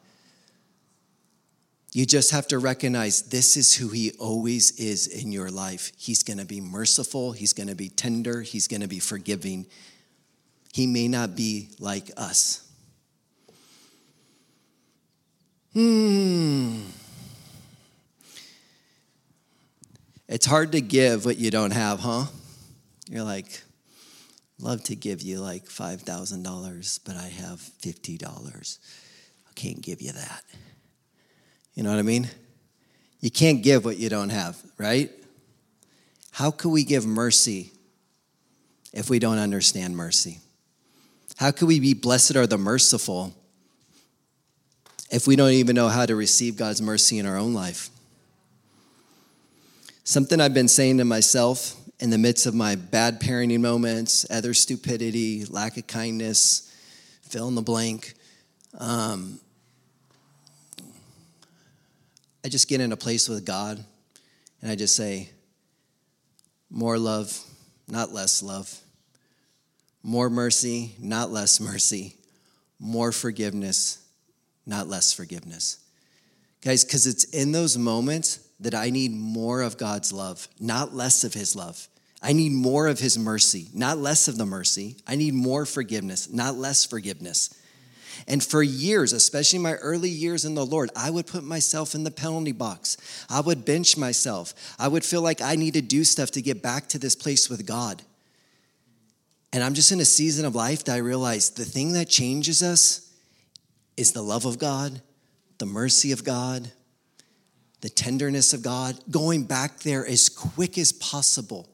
You 1.92 2.04
just 2.04 2.30
have 2.32 2.46
to 2.48 2.58
recognize 2.58 3.22
this 3.22 3.56
is 3.56 3.74
who 3.74 3.88
He 3.88 4.12
always 4.18 4.78
is 4.78 5.06
in 5.06 5.32
your 5.32 5.50
life. 5.50 5.92
He's 5.96 6.22
gonna 6.22 6.44
be 6.44 6.60
merciful, 6.60 7.32
He's 7.32 7.52
gonna 7.52 7.74
be 7.74 7.88
tender, 7.88 8.42
He's 8.42 8.68
gonna 8.68 8.88
be 8.88 8.98
forgiving, 8.98 9.66
he 10.72 10.86
may 10.86 11.08
not 11.08 11.34
be 11.34 11.70
like 11.80 12.10
us. 12.16 12.64
Hmm. 15.72 16.82
It's 20.28 20.46
hard 20.46 20.72
to 20.72 20.80
give 20.80 21.24
what 21.24 21.38
you 21.38 21.50
don't 21.50 21.70
have, 21.70 22.00
huh? 22.00 22.26
You're 23.08 23.24
like, 23.24 23.62
love 24.60 24.84
to 24.84 24.94
give 24.94 25.22
you 25.22 25.40
like 25.40 25.64
$5,000, 25.64 27.00
but 27.04 27.16
I 27.16 27.28
have 27.28 27.60
$50. 27.80 28.78
I 29.48 29.52
can't 29.54 29.80
give 29.80 30.02
you 30.02 30.12
that. 30.12 30.44
You 31.78 31.84
know 31.84 31.90
what 31.90 32.00
I 32.00 32.02
mean? 32.02 32.28
You 33.20 33.30
can't 33.30 33.62
give 33.62 33.84
what 33.84 33.98
you 33.98 34.08
don't 34.08 34.30
have, 34.30 34.60
right? 34.78 35.12
How 36.32 36.50
can 36.50 36.72
we 36.72 36.82
give 36.82 37.06
mercy 37.06 37.70
if 38.92 39.08
we 39.08 39.20
don't 39.20 39.38
understand 39.38 39.96
mercy? 39.96 40.40
How 41.36 41.52
could 41.52 41.68
we 41.68 41.78
be 41.78 41.94
blessed 41.94 42.34
are 42.34 42.48
the 42.48 42.58
merciful 42.58 43.32
if 45.12 45.28
we 45.28 45.36
don't 45.36 45.52
even 45.52 45.76
know 45.76 45.86
how 45.86 46.04
to 46.04 46.16
receive 46.16 46.56
God's 46.56 46.82
mercy 46.82 47.16
in 47.16 47.26
our 47.26 47.36
own 47.36 47.54
life? 47.54 47.90
Something 50.02 50.40
I've 50.40 50.54
been 50.54 50.66
saying 50.66 50.98
to 50.98 51.04
myself 51.04 51.76
in 52.00 52.10
the 52.10 52.18
midst 52.18 52.46
of 52.46 52.56
my 52.56 52.74
bad 52.74 53.20
parenting 53.20 53.60
moments, 53.60 54.26
other 54.32 54.52
stupidity, 54.52 55.44
lack 55.44 55.76
of 55.76 55.86
kindness, 55.86 56.74
fill 57.22 57.46
in 57.46 57.54
the 57.54 57.62
blank. 57.62 58.14
Um, 58.76 59.38
I 62.48 62.50
just 62.50 62.66
get 62.66 62.80
in 62.80 62.92
a 62.92 62.96
place 62.96 63.28
with 63.28 63.44
God 63.44 63.84
and 64.62 64.70
I 64.70 64.74
just 64.74 64.96
say, 64.96 65.28
more 66.70 66.98
love, 66.98 67.38
not 67.86 68.14
less 68.14 68.42
love. 68.42 68.74
More 70.02 70.30
mercy, 70.30 70.94
not 70.98 71.30
less 71.30 71.60
mercy. 71.60 72.16
More 72.80 73.12
forgiveness, 73.12 73.98
not 74.64 74.88
less 74.88 75.12
forgiveness. 75.12 75.76
Guys, 76.62 76.84
because 76.84 77.06
it's 77.06 77.24
in 77.24 77.52
those 77.52 77.76
moments 77.76 78.38
that 78.60 78.74
I 78.74 78.88
need 78.88 79.12
more 79.12 79.60
of 79.60 79.76
God's 79.76 80.10
love, 80.10 80.48
not 80.58 80.94
less 80.94 81.24
of 81.24 81.34
His 81.34 81.54
love. 81.54 81.86
I 82.22 82.32
need 82.32 82.52
more 82.52 82.86
of 82.86 82.98
His 82.98 83.18
mercy, 83.18 83.68
not 83.74 83.98
less 83.98 84.26
of 84.26 84.38
the 84.38 84.46
mercy. 84.46 84.96
I 85.06 85.16
need 85.16 85.34
more 85.34 85.66
forgiveness, 85.66 86.30
not 86.30 86.54
less 86.54 86.86
forgiveness. 86.86 87.54
And 88.26 88.42
for 88.42 88.62
years, 88.62 89.12
especially 89.12 89.58
my 89.58 89.74
early 89.74 90.10
years 90.10 90.44
in 90.44 90.54
the 90.54 90.66
Lord, 90.66 90.90
I 90.96 91.10
would 91.10 91.26
put 91.26 91.44
myself 91.44 91.94
in 91.94 92.04
the 92.04 92.10
penalty 92.10 92.52
box. 92.52 92.96
I 93.30 93.40
would 93.40 93.64
bench 93.64 93.96
myself. 93.96 94.54
I 94.78 94.88
would 94.88 95.04
feel 95.04 95.22
like 95.22 95.40
I 95.40 95.56
need 95.56 95.74
to 95.74 95.82
do 95.82 96.04
stuff 96.04 96.30
to 96.32 96.42
get 96.42 96.62
back 96.62 96.88
to 96.88 96.98
this 96.98 97.14
place 97.14 97.48
with 97.48 97.66
God. 97.66 98.02
And 99.52 99.62
I'm 99.62 99.74
just 99.74 99.92
in 99.92 100.00
a 100.00 100.04
season 100.04 100.44
of 100.44 100.54
life 100.54 100.84
that 100.84 100.94
I 100.94 100.98
realize 100.98 101.50
the 101.50 101.64
thing 101.64 101.94
that 101.94 102.08
changes 102.08 102.62
us 102.62 103.12
is 103.96 104.12
the 104.12 104.22
love 104.22 104.44
of 104.44 104.58
God, 104.58 105.00
the 105.58 105.66
mercy 105.66 106.12
of 106.12 106.24
God, 106.24 106.70
the 107.80 107.88
tenderness 107.88 108.52
of 108.52 108.62
God, 108.62 108.98
going 109.10 109.44
back 109.44 109.80
there 109.80 110.06
as 110.06 110.28
quick 110.28 110.76
as 110.76 110.92
possible 110.92 111.68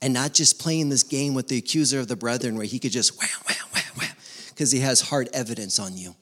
and 0.00 0.12
not 0.12 0.34
just 0.34 0.58
playing 0.58 0.90
this 0.90 1.02
game 1.02 1.34
with 1.34 1.48
the 1.48 1.56
accuser 1.56 1.98
of 1.98 2.08
the 2.08 2.16
brethren 2.16 2.56
where 2.56 2.66
he 2.66 2.78
could 2.78 2.92
just 2.92 3.18
wham, 3.18 3.28
wham, 3.46 3.73
because 4.54 4.70
he 4.70 4.80
has 4.80 5.00
hard 5.00 5.28
evidence 5.32 5.78
on 5.78 5.96
you. 5.96 6.14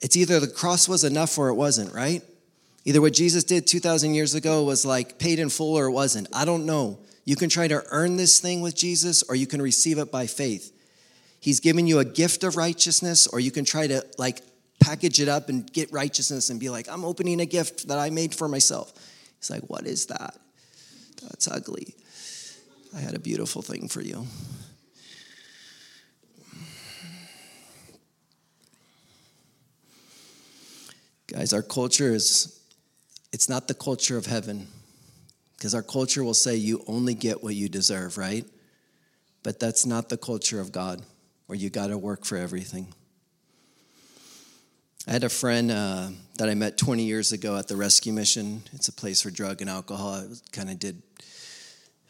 It's 0.00 0.16
either 0.16 0.40
the 0.40 0.48
cross 0.48 0.88
was 0.88 1.04
enough 1.04 1.36
or 1.36 1.48
it 1.48 1.54
wasn't, 1.54 1.92
right? 1.92 2.22
Either 2.84 3.00
what 3.00 3.12
Jesus 3.12 3.44
did 3.44 3.66
2,000 3.66 4.14
years 4.14 4.34
ago 4.34 4.62
was 4.64 4.86
like 4.86 5.18
paid 5.18 5.38
in 5.38 5.50
full 5.50 5.76
or 5.76 5.86
it 5.86 5.90
wasn't. 5.90 6.28
I 6.32 6.44
don't 6.44 6.64
know. 6.64 6.98
You 7.24 7.36
can 7.36 7.50
try 7.50 7.68
to 7.68 7.84
earn 7.90 8.16
this 8.16 8.40
thing 8.40 8.62
with 8.62 8.74
Jesus 8.74 9.22
or 9.24 9.34
you 9.34 9.46
can 9.46 9.60
receive 9.60 9.98
it 9.98 10.10
by 10.10 10.26
faith. 10.26 10.72
He's 11.40 11.60
given 11.60 11.86
you 11.86 11.98
a 11.98 12.04
gift 12.04 12.44
of 12.44 12.56
righteousness 12.56 13.26
or 13.26 13.40
you 13.40 13.50
can 13.50 13.64
try 13.64 13.86
to 13.86 14.04
like 14.16 14.40
package 14.78 15.20
it 15.20 15.28
up 15.28 15.48
and 15.48 15.70
get 15.70 15.92
righteousness 15.92 16.48
and 16.48 16.58
be 16.58 16.70
like, 16.70 16.88
I'm 16.88 17.04
opening 17.04 17.40
a 17.40 17.46
gift 17.46 17.88
that 17.88 17.98
I 17.98 18.10
made 18.10 18.34
for 18.34 18.48
myself. 18.48 18.92
He's 19.38 19.50
like, 19.50 19.62
What 19.68 19.86
is 19.86 20.06
that? 20.06 20.36
That's 21.22 21.48
ugly. 21.48 21.94
I 22.96 23.00
had 23.00 23.14
a 23.14 23.18
beautiful 23.18 23.62
thing 23.62 23.88
for 23.88 24.00
you. 24.00 24.26
Guys, 31.30 31.52
our 31.52 31.62
culture 31.62 32.12
is, 32.12 32.60
it's 33.32 33.48
not 33.48 33.68
the 33.68 33.74
culture 33.74 34.16
of 34.16 34.26
heaven. 34.26 34.66
Because 35.56 35.74
our 35.74 35.82
culture 35.82 36.24
will 36.24 36.34
say 36.34 36.56
you 36.56 36.82
only 36.86 37.14
get 37.14 37.42
what 37.42 37.54
you 37.54 37.68
deserve, 37.68 38.18
right? 38.18 38.44
But 39.42 39.60
that's 39.60 39.86
not 39.86 40.08
the 40.08 40.16
culture 40.16 40.58
of 40.58 40.72
God, 40.72 41.02
where 41.46 41.56
you 41.56 41.70
got 41.70 41.88
to 41.88 41.98
work 41.98 42.24
for 42.24 42.36
everything. 42.36 42.88
I 45.06 45.12
had 45.12 45.22
a 45.22 45.28
friend 45.28 45.70
uh, 45.70 46.08
that 46.38 46.48
I 46.48 46.54
met 46.54 46.76
20 46.76 47.04
years 47.04 47.32
ago 47.32 47.56
at 47.56 47.68
the 47.68 47.76
rescue 47.76 48.12
mission. 48.12 48.62
It's 48.72 48.88
a 48.88 48.92
place 48.92 49.22
for 49.22 49.30
drug 49.30 49.60
and 49.60 49.70
alcohol. 49.70 50.14
I 50.14 50.26
kind 50.50 50.68
of 50.68 50.78
did, 50.78 51.02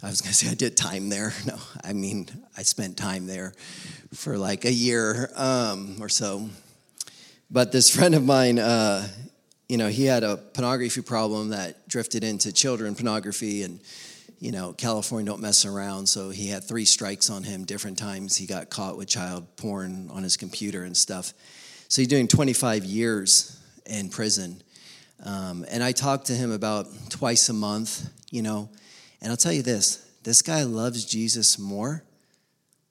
I 0.02 0.09
was 0.09 0.20
going 0.20 0.30
to 0.33 0.37
say 0.37 0.50
I 0.50 0.54
did 0.54 0.76
time 0.76 1.09
there. 1.09 1.35
No, 1.46 1.56
I 1.85 1.92
mean, 1.92 2.28
I 2.56 2.62
spent 2.62 2.96
time 2.96 3.26
there 3.26 3.52
for 4.14 4.38
like 4.38 4.64
a 4.64 4.72
year 4.72 5.30
um, 5.37 5.96
or 6.00 6.09
so. 6.09 6.48
But 7.51 7.73
this 7.73 7.91
friend 7.97 8.15
of 8.15 8.25
mine, 8.25 8.59
uh, 8.59 9.09
you 9.69 9.77
know, 9.77 9.89
he 9.89 10.05
had 10.05 10.25
a 10.25 10.37
pornography 10.37 11.03
problem 11.03 11.51
that 11.51 11.89
drifted 11.89 12.25
into 12.25 12.53
children 12.53 12.95
pornography 12.95 13.63
and 13.63 13.81
you 14.41 14.53
know, 14.53 14.73
California 14.73 15.31
don't 15.31 15.43
mess 15.43 15.67
around. 15.67 16.07
So 16.07 16.31
he 16.31 16.49
had 16.49 16.65
three 16.65 16.87
strikes 16.87 17.29
on 17.29 17.43
him 17.43 17.67
different 17.67 17.99
times. 17.99 18.37
He 18.37 18.47
got 18.47 18.71
caught 18.71 18.97
with 18.97 19.07
child 19.07 19.47
porn 19.57 20.09
on 20.11 20.23
his 20.23 20.39
computer 20.39 20.83
and 20.83 20.97
stuff. 20.97 21.35
So 21.89 22.01
he's 22.01 22.09
doing 22.09 22.27
25 22.27 22.85
years 22.85 23.61
in 23.85 24.09
prison. 24.09 24.63
Um, 25.25 25.67
and 25.71 25.85
I 25.85 25.93
talk 25.93 26.25
to 26.25 26.33
him 26.33 26.53
about 26.53 26.87
twice 27.11 27.51
a 27.51 27.53
month, 27.53 28.09
you 28.31 28.41
know. 28.41 28.71
And 29.21 29.31
I'll 29.31 29.37
tell 29.37 29.53
you 29.53 29.63
this 29.63 30.07
this 30.23 30.41
guy 30.41 30.63
loves 30.63 31.05
Jesus 31.05 31.59
more 31.59 32.03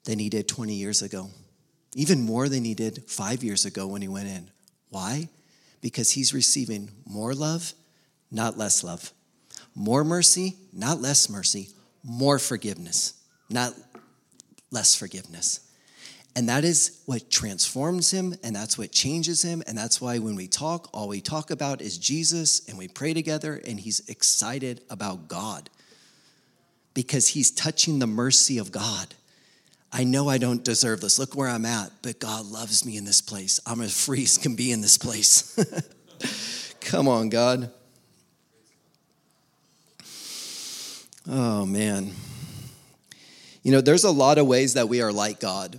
than 0.04 0.20
he 0.20 0.28
did 0.28 0.46
20 0.46 0.74
years 0.74 1.02
ago, 1.02 1.30
even 1.94 2.22
more 2.22 2.48
than 2.48 2.64
he 2.64 2.74
did 2.74 3.04
five 3.08 3.42
years 3.42 3.64
ago 3.64 3.86
when 3.86 4.02
he 4.02 4.08
went 4.08 4.28
in. 4.28 4.50
Why? 4.90 5.28
Because 5.80 6.10
he's 6.10 6.34
receiving 6.34 6.90
more 7.06 7.34
love, 7.34 7.72
not 8.30 8.58
less 8.58 8.84
love. 8.84 9.12
More 9.74 10.04
mercy, 10.04 10.56
not 10.72 11.00
less 11.00 11.28
mercy. 11.28 11.70
More 12.02 12.38
forgiveness, 12.38 13.14
not 13.48 13.74
less 14.70 14.94
forgiveness. 14.94 15.60
And 16.36 16.48
that 16.48 16.64
is 16.64 17.00
what 17.06 17.28
transforms 17.30 18.10
him, 18.10 18.34
and 18.44 18.54
that's 18.54 18.78
what 18.78 18.92
changes 18.92 19.42
him. 19.42 19.62
And 19.66 19.76
that's 19.76 20.00
why 20.00 20.18
when 20.18 20.36
we 20.36 20.46
talk, 20.46 20.88
all 20.94 21.08
we 21.08 21.20
talk 21.20 21.50
about 21.50 21.82
is 21.82 21.98
Jesus, 21.98 22.68
and 22.68 22.78
we 22.78 22.86
pray 22.86 23.12
together, 23.12 23.60
and 23.66 23.80
he's 23.80 24.08
excited 24.08 24.80
about 24.88 25.28
God 25.28 25.68
because 26.94 27.28
he's 27.28 27.50
touching 27.50 27.98
the 27.98 28.06
mercy 28.06 28.58
of 28.58 28.70
God. 28.70 29.14
I 29.92 30.04
know 30.04 30.28
I 30.28 30.38
don't 30.38 30.64
deserve 30.64 31.00
this. 31.00 31.18
Look 31.18 31.34
where 31.34 31.48
I'm 31.48 31.66
at, 31.66 31.90
but 32.02 32.20
God 32.20 32.46
loves 32.46 32.86
me 32.86 32.96
in 32.96 33.04
this 33.04 33.20
place. 33.20 33.58
I'm 33.66 33.80
as 33.80 34.04
free 34.04 34.22
as 34.22 34.38
can 34.38 34.54
be 34.54 34.70
in 34.70 34.80
this 34.80 34.96
place. 34.96 35.58
Come 36.80 37.08
on, 37.08 37.28
God. 37.28 37.70
Oh, 41.28 41.66
man. 41.66 42.12
You 43.62 43.72
know, 43.72 43.80
there's 43.80 44.04
a 44.04 44.10
lot 44.10 44.38
of 44.38 44.46
ways 44.46 44.74
that 44.74 44.88
we 44.88 45.02
are 45.02 45.12
like 45.12 45.40
God. 45.40 45.78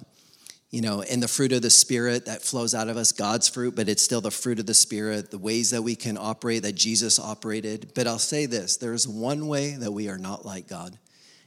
You 0.69 0.81
know, 0.81 1.01
in 1.01 1.19
the 1.19 1.27
fruit 1.27 1.51
of 1.51 1.61
the 1.61 1.69
Spirit 1.69 2.25
that 2.27 2.41
flows 2.41 2.73
out 2.73 2.87
of 2.87 2.95
us, 2.95 3.11
God's 3.11 3.49
fruit, 3.49 3.75
but 3.75 3.89
it's 3.89 4.03
still 4.03 4.21
the 4.21 4.31
fruit 4.31 4.59
of 4.59 4.65
the 4.65 4.73
Spirit, 4.73 5.31
the 5.31 5.37
ways 5.37 5.71
that 5.71 5.81
we 5.81 5.95
can 5.95 6.17
operate 6.17 6.63
that 6.63 6.75
Jesus 6.75 7.19
operated. 7.19 7.91
But 7.93 8.07
I'll 8.07 8.19
say 8.19 8.45
this 8.45 8.77
there's 8.77 9.07
one 9.07 9.47
way 9.47 9.75
that 9.75 9.91
we 9.91 10.07
are 10.07 10.17
not 10.17 10.45
like 10.45 10.67
God, 10.67 10.97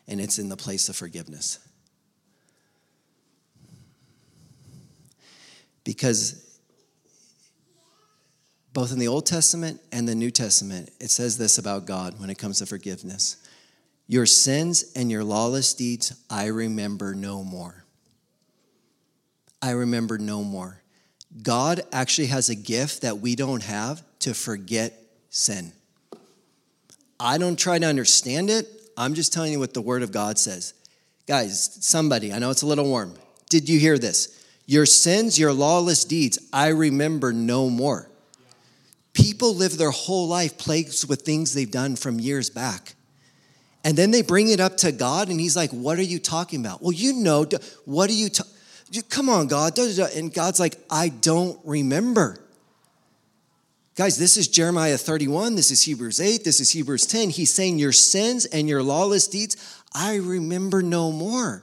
and 0.07 0.21
it's 0.21 0.39
in 0.39 0.51
the 0.51 0.57
place 0.57 0.91
of 0.91 0.97
forgiveness. 0.97 1.59
Because 5.85 6.59
both 8.73 8.93
in 8.93 8.99
the 8.99 9.09
Old 9.09 9.25
Testament 9.25 9.81
and 9.93 10.09
the 10.09 10.15
New 10.15 10.31
Testament, 10.31 10.91
it 11.01 11.11
says 11.11 11.39
this 11.39 11.59
about 11.59 11.87
God 11.87 12.21
when 12.21 12.29
it 12.29 12.39
comes 12.39 12.59
to 12.59 12.67
forgiveness 12.67 13.37
Your 14.09 14.27
sins 14.27 14.93
and 14.97 15.11
your 15.11 15.25
lawless 15.25 15.73
deeds 15.75 16.13
I 16.29 16.47
remember 16.47 17.15
no 17.15 17.45
more. 17.45 17.85
I 19.63 19.71
remember 19.71 20.19
no 20.19 20.43
more. 20.43 20.83
God 21.43 21.83
actually 21.93 22.27
has 22.27 22.49
a 22.49 22.55
gift 22.55 23.03
that 23.03 23.19
we 23.19 23.35
don't 23.35 23.63
have 23.63 24.03
to 24.21 24.35
forget 24.35 24.93
sin. 25.31 25.73
I 27.19 27.39
don't 27.39 27.59
try 27.59 27.79
to 27.79 27.87
understand 27.87 28.51
it. 28.51 28.69
I'm 28.97 29.15
just 29.15 29.33
telling 29.33 29.53
you 29.53 29.59
what 29.59 29.75
the 29.75 29.81
Word 29.81 30.03
of 30.03 30.13
God 30.13 30.39
says. 30.39 30.75
Guys, 31.27 31.79
somebody, 31.81 32.33
I 32.33 32.39
know 32.39 32.51
it's 32.51 32.63
a 32.63 32.67
little 32.67 32.85
warm. 32.85 33.15
Did 33.49 33.69
you 33.69 33.79
hear 33.79 33.99
this? 33.99 34.44
Your 34.67 34.87
sins, 34.87 35.39
your 35.39 35.53
lawless 35.53 36.05
deeds, 36.05 36.39
I 36.53 36.69
remember 36.69 37.33
no 37.33 37.69
more. 37.69 38.11
People 39.13 39.55
live 39.55 39.77
their 39.79 39.91
whole 39.91 40.27
life 40.27 40.59
plagued 40.59 41.09
with 41.09 41.23
things 41.23 41.55
they've 41.55 41.71
done 41.71 41.97
from 41.97 42.19
years 42.19 42.51
back. 42.51 42.95
And 43.85 43.97
then 43.97 44.11
they 44.11 44.23
bring 44.23 44.49
it 44.49 44.61
up 44.61 44.79
to 44.79 44.93
God, 44.93 45.29
and 45.29 45.39
He's 45.39 45.57
like, 45.57 45.71
What 45.71 45.99
are 45.99 46.03
you 46.03 46.19
talking 46.19 46.61
about? 46.61 46.83
Well, 46.83 46.93
you 46.93 47.13
know, 47.13 47.47
what 47.85 48.09
are 48.09 48.15
you 48.15 48.31
talking 48.31 48.51
Come 49.09 49.29
on, 49.29 49.49
God. 49.49 49.79
And 49.79 50.33
God's 50.33 50.61
like, 50.61 50.77
I 50.91 51.09
don't 51.09 51.59
remember. 51.65 52.41
Guys, 53.97 54.19
this 54.19 54.37
is 54.37 54.49
Jeremiah 54.49 54.99
31. 54.99 55.55
This 55.55 55.71
is 55.71 55.83
Hebrews 55.83 56.21
8. 56.21 56.45
This 56.45 56.61
is 56.61 56.71
Hebrews 56.71 57.07
10. 57.07 57.31
He's 57.31 57.53
saying, 57.53 57.79
Your 57.79 57.93
sins 57.93 58.45
and 58.45 58.69
your 58.69 58.83
lawless 58.83 59.27
deeds, 59.27 59.83
I 59.95 60.17
remember 60.17 60.83
no 60.83 61.13
more. 61.13 61.63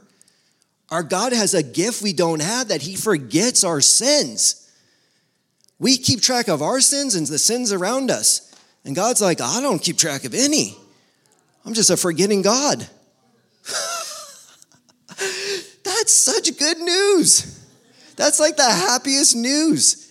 Our 0.91 1.04
God 1.04 1.32
has 1.32 1.54
a 1.54 1.63
gift 1.63 2.01
we 2.01 2.12
don't 2.12 2.41
have 2.41 2.67
that 2.67 2.82
He 2.82 2.95
forgets 2.97 3.63
our 3.63 3.80
sins. 3.80 4.69
We 5.80 5.97
keep 5.97 6.21
track 6.21 6.49
of 6.49 6.62
our 6.62 6.82
sins 6.82 7.15
and 7.15 7.25
the 7.25 7.39
sins 7.39 7.71
around 7.71 8.12
us. 8.12 8.54
And 8.84 8.93
God's 8.95 9.21
like, 9.21 9.39
I 9.39 9.62
don't 9.62 9.82
keep 9.82 9.97
track 9.97 10.25
of 10.25 10.34
any. 10.34 10.77
I'm 11.65 11.73
just 11.73 11.89
a 11.89 11.97
forgetting 11.97 12.41
God. 12.41 12.80
That's 15.84 16.13
such 16.13 16.58
good 16.58 16.80
news. 16.80 17.65
That's 18.17 18.39
like 18.39 18.58
the 18.58 18.63
happiest 18.63 19.36
news 19.36 20.08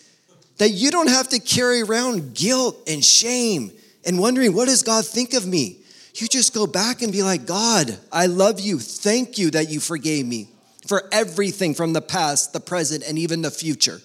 that 0.58 0.70
you 0.70 0.90
don't 0.90 1.08
have 1.08 1.28
to 1.28 1.40
carry 1.40 1.82
around 1.82 2.34
guilt 2.34 2.76
and 2.88 3.04
shame 3.04 3.70
and 4.06 4.18
wondering, 4.18 4.54
what 4.54 4.66
does 4.66 4.82
God 4.82 5.04
think 5.06 5.34
of 5.34 5.46
me? 5.46 5.78
You 6.14 6.26
just 6.26 6.54
go 6.54 6.66
back 6.66 7.02
and 7.02 7.12
be 7.12 7.22
like, 7.22 7.46
God, 7.46 7.96
I 8.10 8.26
love 8.26 8.60
you. 8.60 8.78
Thank 8.78 9.38
you 9.38 9.50
that 9.52 9.68
you 9.68 9.80
forgave 9.80 10.26
me 10.26 10.49
for 10.90 11.08
everything 11.12 11.72
from 11.72 11.92
the 11.92 12.00
past, 12.00 12.52
the 12.52 12.58
present, 12.58 13.04
and 13.06 13.16
even 13.16 13.42
the 13.42 13.50
future. 13.52 14.00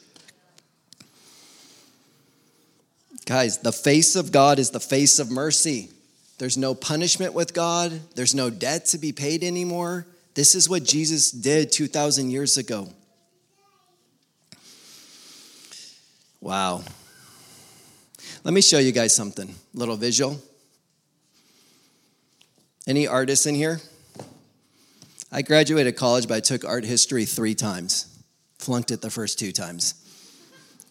Guys, 3.26 3.58
the 3.58 3.72
face 3.72 4.16
of 4.16 4.32
God 4.32 4.60
is 4.60 4.70
the 4.70 4.80
face 4.80 5.18
of 5.18 5.32
mercy. 5.32 5.90
There's 6.38 6.58
no 6.58 6.76
punishment 6.76 7.34
with 7.34 7.56
God, 7.56 8.02
there's 8.14 8.36
no 8.36 8.52
debt 8.52 8.86
to 8.90 9.00
be 9.00 9.12
paid 9.12 9.44
anymore. 9.44 10.06
This 10.36 10.54
is 10.54 10.70
what 10.70 10.84
Jesus 10.84 11.32
did 11.32 11.72
2,000 11.72 12.30
years 12.30 12.56
ago. 12.56 12.88
Wow. 16.40 16.84
Let 18.44 18.54
me 18.54 18.62
show 18.62 18.78
you 18.78 18.92
guys 18.92 19.16
something, 19.16 19.56
little 19.74 19.98
visual. 19.98 20.40
Any 22.86 23.08
artists 23.08 23.48
in 23.48 23.56
here? 23.56 23.82
I 25.36 25.42
graduated 25.42 25.98
college, 25.98 26.30
but 26.30 26.36
I 26.36 26.40
took 26.40 26.64
art 26.64 26.86
history 26.86 27.26
three 27.26 27.56
times. 27.56 28.08
Flunked 28.58 28.92
it 28.92 29.02
the 29.02 29.10
first 29.10 29.38
two 29.38 29.52
times. 29.52 29.96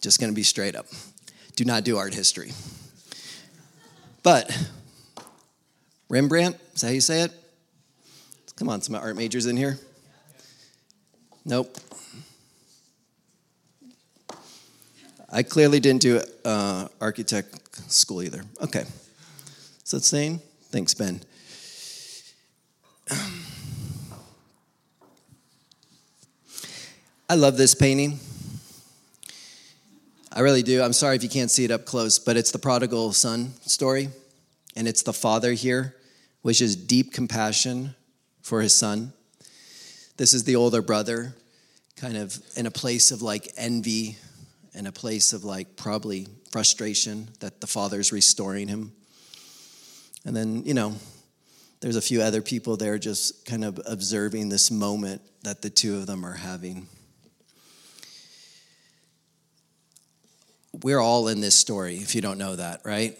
Just 0.01 0.19
gonna 0.19 0.33
be 0.33 0.43
straight 0.43 0.75
up. 0.75 0.85
Do 1.55 1.65
not 1.65 1.83
do 1.83 1.97
art 1.97 2.13
history. 2.13 2.51
But 4.21 4.55
Rembrandt, 6.09 6.57
is 6.75 6.81
that 6.81 6.87
how 6.87 6.93
you 6.93 7.01
say 7.01 7.21
it? 7.21 7.31
Come 8.55 8.69
on, 8.69 8.83
some 8.83 8.93
art 8.93 9.15
majors 9.15 9.47
in 9.47 9.57
here? 9.57 9.79
Nope. 11.43 11.75
I 15.27 15.41
clearly 15.41 15.79
didn't 15.79 16.03
do 16.03 16.21
uh, 16.45 16.87
architect 17.01 17.91
school 17.91 18.21
either. 18.21 18.43
Okay. 18.61 18.83
So 19.83 19.97
it's 19.97 20.07
saying, 20.07 20.39
thanks, 20.69 20.93
Ben. 20.93 21.21
I 27.27 27.33
love 27.33 27.57
this 27.57 27.73
painting. 27.73 28.19
I 30.31 30.41
really 30.41 30.61
do. 30.61 30.83
I'm 30.83 30.93
sorry 30.93 31.15
if 31.15 31.23
you 31.23 31.29
can't 31.29 31.49
see 31.49 31.65
it 31.65 31.71
up 31.71 31.83
close, 31.85 32.19
but 32.19 32.37
it's 32.37 32.51
the 32.51 32.59
prodigal 32.59 33.13
son 33.13 33.53
story. 33.61 34.09
And 34.75 34.87
it's 34.87 35.01
the 35.01 35.13
father 35.13 35.53
here, 35.53 35.95
which 36.43 36.61
is 36.61 36.75
deep 36.75 37.13
compassion 37.13 37.95
for 38.43 38.61
his 38.61 38.75
son. 38.75 39.11
This 40.17 40.35
is 40.35 40.43
the 40.43 40.55
older 40.55 40.83
brother, 40.83 41.33
kind 41.95 42.15
of 42.15 42.37
in 42.55 42.67
a 42.67 42.71
place 42.71 43.09
of 43.09 43.23
like 43.23 43.51
envy, 43.57 44.17
in 44.75 44.85
a 44.85 44.91
place 44.91 45.33
of 45.33 45.43
like 45.43 45.77
probably 45.77 46.27
frustration 46.51 47.29
that 47.39 47.59
the 47.59 47.67
father's 47.67 48.11
restoring 48.11 48.67
him. 48.67 48.91
And 50.25 50.35
then, 50.35 50.63
you 50.63 50.75
know, 50.75 50.93
there's 51.79 51.95
a 51.95 52.01
few 52.01 52.21
other 52.21 52.43
people 52.43 52.77
there 52.77 52.99
just 52.99 53.47
kind 53.47 53.65
of 53.65 53.81
observing 53.87 54.49
this 54.49 54.69
moment 54.69 55.23
that 55.41 55.63
the 55.63 55.71
two 55.71 55.95
of 55.95 56.05
them 56.05 56.23
are 56.23 56.33
having. 56.33 56.87
We're 60.83 60.99
all 60.99 61.27
in 61.29 61.41
this 61.41 61.55
story, 61.55 61.97
if 61.97 62.15
you 62.15 62.21
don't 62.21 62.37
know 62.37 62.55
that, 62.55 62.81
right? 62.83 63.17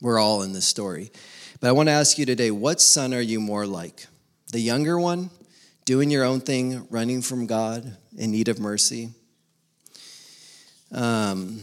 We're 0.00 0.18
all 0.18 0.42
in 0.42 0.52
this 0.52 0.66
story. 0.66 1.10
But 1.60 1.68
I 1.68 1.72
want 1.72 1.88
to 1.88 1.92
ask 1.92 2.18
you 2.18 2.26
today 2.26 2.50
what 2.50 2.80
son 2.80 3.12
are 3.12 3.20
you 3.20 3.40
more 3.40 3.66
like? 3.66 4.06
The 4.52 4.60
younger 4.60 4.98
one, 4.98 5.30
doing 5.84 6.10
your 6.10 6.24
own 6.24 6.40
thing, 6.40 6.86
running 6.90 7.22
from 7.22 7.46
God, 7.46 7.96
in 8.16 8.30
need 8.30 8.48
of 8.48 8.60
mercy? 8.60 9.10
Um, 10.92 11.60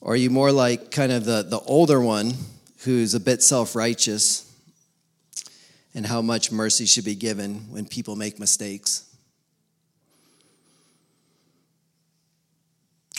or 0.00 0.14
are 0.14 0.16
you 0.16 0.30
more 0.30 0.50
like 0.50 0.90
kind 0.90 1.12
of 1.12 1.24
the, 1.24 1.42
the 1.42 1.60
older 1.60 2.00
one 2.00 2.34
who's 2.78 3.14
a 3.14 3.20
bit 3.20 3.42
self 3.42 3.76
righteous 3.76 4.44
and 5.94 6.06
how 6.06 6.20
much 6.20 6.50
mercy 6.50 6.86
should 6.86 7.04
be 7.04 7.14
given 7.14 7.70
when 7.70 7.86
people 7.86 8.16
make 8.16 8.40
mistakes? 8.40 9.07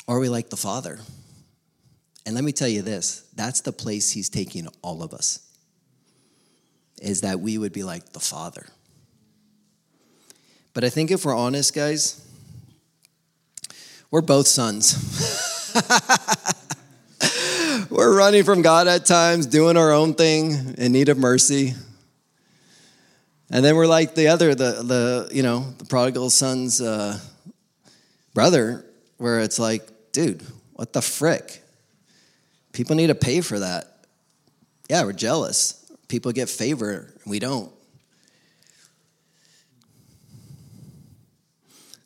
Are 0.09 0.19
we 0.19 0.27
like 0.27 0.49
the 0.49 0.57
Father? 0.57 0.99
And 2.25 2.35
let 2.35 2.43
me 2.43 2.51
tell 2.51 2.67
you 2.67 2.81
this 2.81 3.29
that's 3.35 3.61
the 3.61 3.71
place 3.71 4.11
He's 4.11 4.27
taking 4.27 4.67
all 4.81 5.03
of 5.03 5.13
us, 5.13 5.39
is 7.01 7.21
that 7.21 7.39
we 7.39 7.57
would 7.57 7.71
be 7.71 7.83
like 7.83 8.11
the 8.11 8.19
Father. 8.19 8.65
But 10.73 10.83
I 10.83 10.89
think 10.89 11.11
if 11.11 11.25
we're 11.25 11.35
honest, 11.35 11.75
guys, 11.75 12.25
we're 14.11 14.21
both 14.21 14.47
sons. 14.47 15.71
we're 17.89 18.17
running 18.17 18.43
from 18.43 18.63
God 18.63 18.87
at 18.87 19.05
times, 19.05 19.45
doing 19.45 19.77
our 19.77 19.91
own 19.91 20.15
thing 20.15 20.75
in 20.77 20.91
need 20.91 21.09
of 21.09 21.17
mercy. 21.17 21.75
And 23.51 23.63
then 23.63 23.75
we're 23.75 23.87
like 23.87 24.15
the 24.15 24.27
other, 24.27 24.55
the, 24.55 24.83
the 24.83 25.29
you 25.31 25.43
know, 25.43 25.73
the 25.77 25.85
prodigal 25.85 26.29
son's 26.29 26.81
uh, 26.81 27.19
brother, 28.33 28.85
where 29.17 29.41
it's 29.41 29.59
like, 29.59 29.87
dude, 30.11 30.43
what 30.73 30.93
the 30.93 31.01
frick? 31.01 31.63
People 32.73 32.95
need 32.95 33.07
to 33.07 33.15
pay 33.15 33.41
for 33.41 33.59
that. 33.59 34.05
Yeah, 34.89 35.03
we're 35.03 35.13
jealous. 35.13 35.85
People 36.07 36.31
get 36.31 36.49
favor, 36.49 37.13
we 37.25 37.39
don't. 37.39 37.71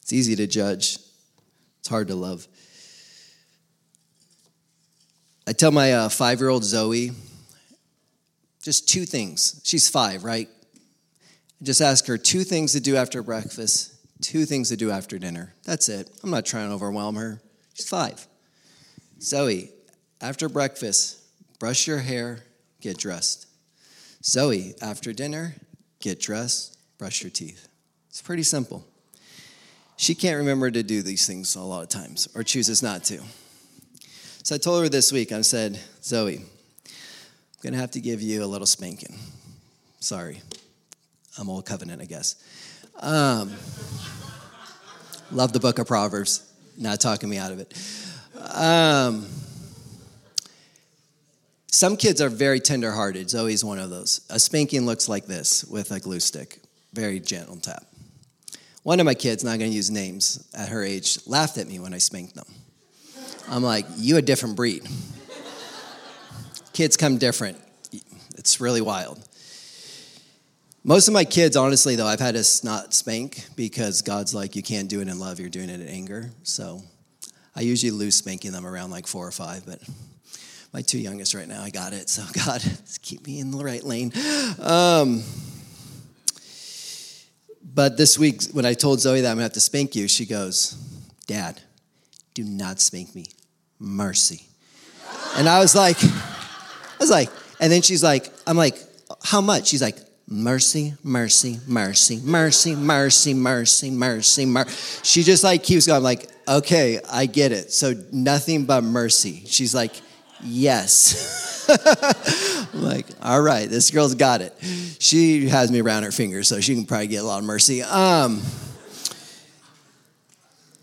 It's 0.01 0.11
easy 0.11 0.35
to 0.35 0.47
judge, 0.47 0.97
it's 1.79 1.87
hard 1.87 2.07
to 2.09 2.15
love. 2.15 2.47
I 5.45 5.53
tell 5.53 5.71
my 5.71 5.93
uh, 5.93 6.09
five 6.09 6.39
year 6.39 6.49
old 6.49 6.63
Zoe 6.63 7.11
just 8.63 8.87
two 8.87 9.05
things. 9.05 9.61
She's 9.63 9.89
five, 9.89 10.23
right? 10.23 10.47
I 11.61 11.63
just 11.63 11.81
ask 11.81 12.07
her 12.07 12.17
two 12.17 12.43
things 12.43 12.71
to 12.71 12.79
do 12.79 12.95
after 12.95 13.21
breakfast, 13.21 13.93
two 14.21 14.45
things 14.45 14.69
to 14.69 14.77
do 14.77 14.89
after 14.89 15.19
dinner. 15.19 15.53
That's 15.65 15.89
it. 15.89 16.09
I'm 16.23 16.29
not 16.29 16.45
trying 16.45 16.69
to 16.69 16.75
overwhelm 16.75 17.15
her. 17.15 17.41
She's 17.73 17.88
five. 17.88 18.27
Zoe, 19.21 19.69
after 20.21 20.49
breakfast, 20.49 21.19
brush 21.59 21.88
your 21.88 21.99
hair, 21.99 22.43
get 22.81 22.97
dressed. 22.97 23.47
Zoe, 24.23 24.73
after 24.81 25.13
dinner, 25.13 25.55
get 25.99 26.19
dressed, 26.19 26.77
brush 26.97 27.23
your 27.23 27.29
teeth. 27.29 27.67
It's 28.09 28.21
pretty 28.21 28.43
simple. 28.43 28.86
She 29.97 30.15
can't 30.15 30.38
remember 30.38 30.69
to 30.71 30.83
do 30.83 31.01
these 31.01 31.25
things 31.25 31.55
a 31.55 31.62
lot 31.62 31.83
of 31.83 31.89
times 31.89 32.27
or 32.36 32.43
chooses 32.43 32.83
not 32.83 33.03
to. 33.05 33.21
So 34.43 34.55
I 34.55 34.57
told 34.57 34.83
her 34.83 34.89
this 34.89 35.12
week, 35.12 35.31
I 35.31 35.41
said, 35.41 35.79
Zoe, 36.03 36.41
I'm 37.62 37.73
to 37.73 37.79
have 37.79 37.91
to 37.91 38.01
give 38.01 38.21
you 38.21 38.43
a 38.43 38.45
little 38.45 38.67
spanking. 38.67 39.17
Sorry. 39.99 40.41
I'm 41.38 41.49
old 41.49 41.65
covenant, 41.65 42.01
I 42.01 42.05
guess. 42.05 42.36
Um, 42.99 43.51
love 45.31 45.53
the 45.53 45.59
book 45.59 45.79
of 45.79 45.88
Proverbs. 45.88 46.52
Not 46.77 46.99
talking 46.99 47.29
me 47.29 47.38
out 47.38 47.51
of 47.51 47.59
it. 47.59 47.73
Um, 48.55 49.27
some 51.67 51.97
kids 51.97 52.21
are 52.21 52.29
very 52.29 52.59
tenderhearted. 52.59 53.29
Zoe's 53.29 53.63
one 53.63 53.79
of 53.79 53.89
those. 53.89 54.21
A 54.29 54.39
spanking 54.39 54.86
looks 54.86 55.09
like 55.09 55.25
this 55.25 55.63
with 55.65 55.91
a 55.91 55.99
glue 55.99 56.19
stick, 56.19 56.59
very 56.93 57.19
gentle 57.19 57.57
tap. 57.57 57.86
One 58.83 58.99
of 58.99 59.05
my 59.05 59.13
kids, 59.13 59.43
not 59.43 59.59
going 59.59 59.71
to 59.71 59.75
use 59.75 59.89
names, 59.89 60.47
at 60.53 60.69
her 60.69 60.83
age, 60.83 61.19
laughed 61.25 61.57
at 61.57 61.67
me 61.67 61.79
when 61.79 61.93
I 61.93 61.99
spanked 61.99 62.36
them. 62.36 62.45
I'm 63.49 63.63
like, 63.63 63.86
you 63.95 64.17
a 64.17 64.21
different 64.21 64.55
breed. 64.55 64.88
kids 66.73 66.97
come 66.97 67.17
different. 67.17 67.57
It's 68.38 68.59
really 68.59 68.81
wild. 68.81 69.25
Most 70.86 71.08
of 71.08 71.13
my 71.13 71.24
kids, 71.24 71.56
honestly, 71.56 71.96
though, 71.96 72.06
I've 72.06 72.19
had 72.19 72.36
to 72.36 72.65
not 72.65 72.93
spank 72.93 73.46
because 73.56 74.02
God's 74.02 74.36
like, 74.36 74.58
you 74.58 74.62
can't 74.62 74.89
do 74.89 75.00
it 75.00 75.08
in 75.08 75.17
love, 75.17 75.39
you're 75.39 75.48
doing 75.48 75.69
it 75.69 75.80
in 75.80 75.88
anger. 75.88 76.30
So 76.43 76.82
I 77.56 77.62
usually 77.62 77.91
lose 77.91 78.15
spanking 78.15 78.52
them 78.52 78.67
around 78.67 78.91
like 78.91 79.08
four 79.08 79.26
or 79.26 79.32
five, 79.32 79.65
but 79.65 79.80
my 80.74 80.82
two 80.82 81.00
youngest 81.00 81.36
right 81.36 81.48
now, 81.48 81.62
I 81.62 81.69
got 81.69 81.93
it. 81.93 82.10
So 82.10 82.24
God, 82.46 82.62
keep 83.02 83.26
me 83.26 83.39
in 83.39 83.52
the 83.52 83.63
right 83.63 83.82
lane. 83.82 84.12
Um, 84.60 85.24
but 87.63 87.96
this 87.96 88.19
week, 88.19 88.43
when 88.52 88.65
I 88.65 88.74
told 88.74 89.00
Zoe 89.00 89.22
that 89.22 89.30
I'm 89.30 89.36
gonna 89.38 89.43
have 89.43 89.54
to 89.54 89.62
spank 89.62 89.96
you, 89.96 90.10
she 90.10 90.26
goes, 90.26 90.74
Dad, 91.28 91.62
do 92.34 92.43
not 92.43 92.82
spank 92.82 93.15
me. 93.15 93.28
Mercy. 93.80 94.48
And 95.38 95.48
I 95.48 95.60
was 95.60 95.76
like, 95.76 95.98
I 96.04 96.98
was 97.00 97.10
like, 97.10 97.30
and 97.62 97.72
then 97.72 97.82
she's 97.82 98.04
like, 98.04 98.30
I'm 98.46 98.58
like, 98.58 98.78
how 99.24 99.39
much? 99.39 99.67
She's 99.67 99.82
like, 99.82 99.98
mercy, 100.27 100.93
mercy, 101.03 101.59
mercy, 101.67 102.19
mercy, 102.23 102.75
mercy, 102.75 103.33
mercy, 103.33 103.89
mercy, 103.91 104.45
mercy. 104.45 104.99
She 105.03 105.23
just 105.23 105.43
like 105.43 105.63
keeps 105.63 105.88
going, 105.88 106.03
like, 106.03 106.29
okay, 106.47 106.99
I 107.12 107.25
get 107.25 107.51
it. 107.51 107.71
So 107.71 107.93
nothing 108.12 108.65
but 108.65 108.83
mercy. 108.83 109.43
She's 109.45 109.75
like, 109.75 109.99
yes. 110.43 111.67
I'm 112.73 112.83
like, 112.83 113.05
all 113.21 113.41
right, 113.41 113.69
this 113.69 113.91
girl's 113.91 114.15
got 114.15 114.41
it. 114.41 114.53
She 114.99 115.47
has 115.47 115.71
me 115.71 115.81
around 115.81 116.03
her 116.03 116.12
finger, 116.12 116.43
so 116.43 116.59
she 116.59 116.75
can 116.75 116.86
probably 116.86 117.07
get 117.07 117.23
a 117.23 117.25
lot 117.25 117.39
of 117.39 117.45
mercy. 117.45 117.81
Um, 117.81 118.41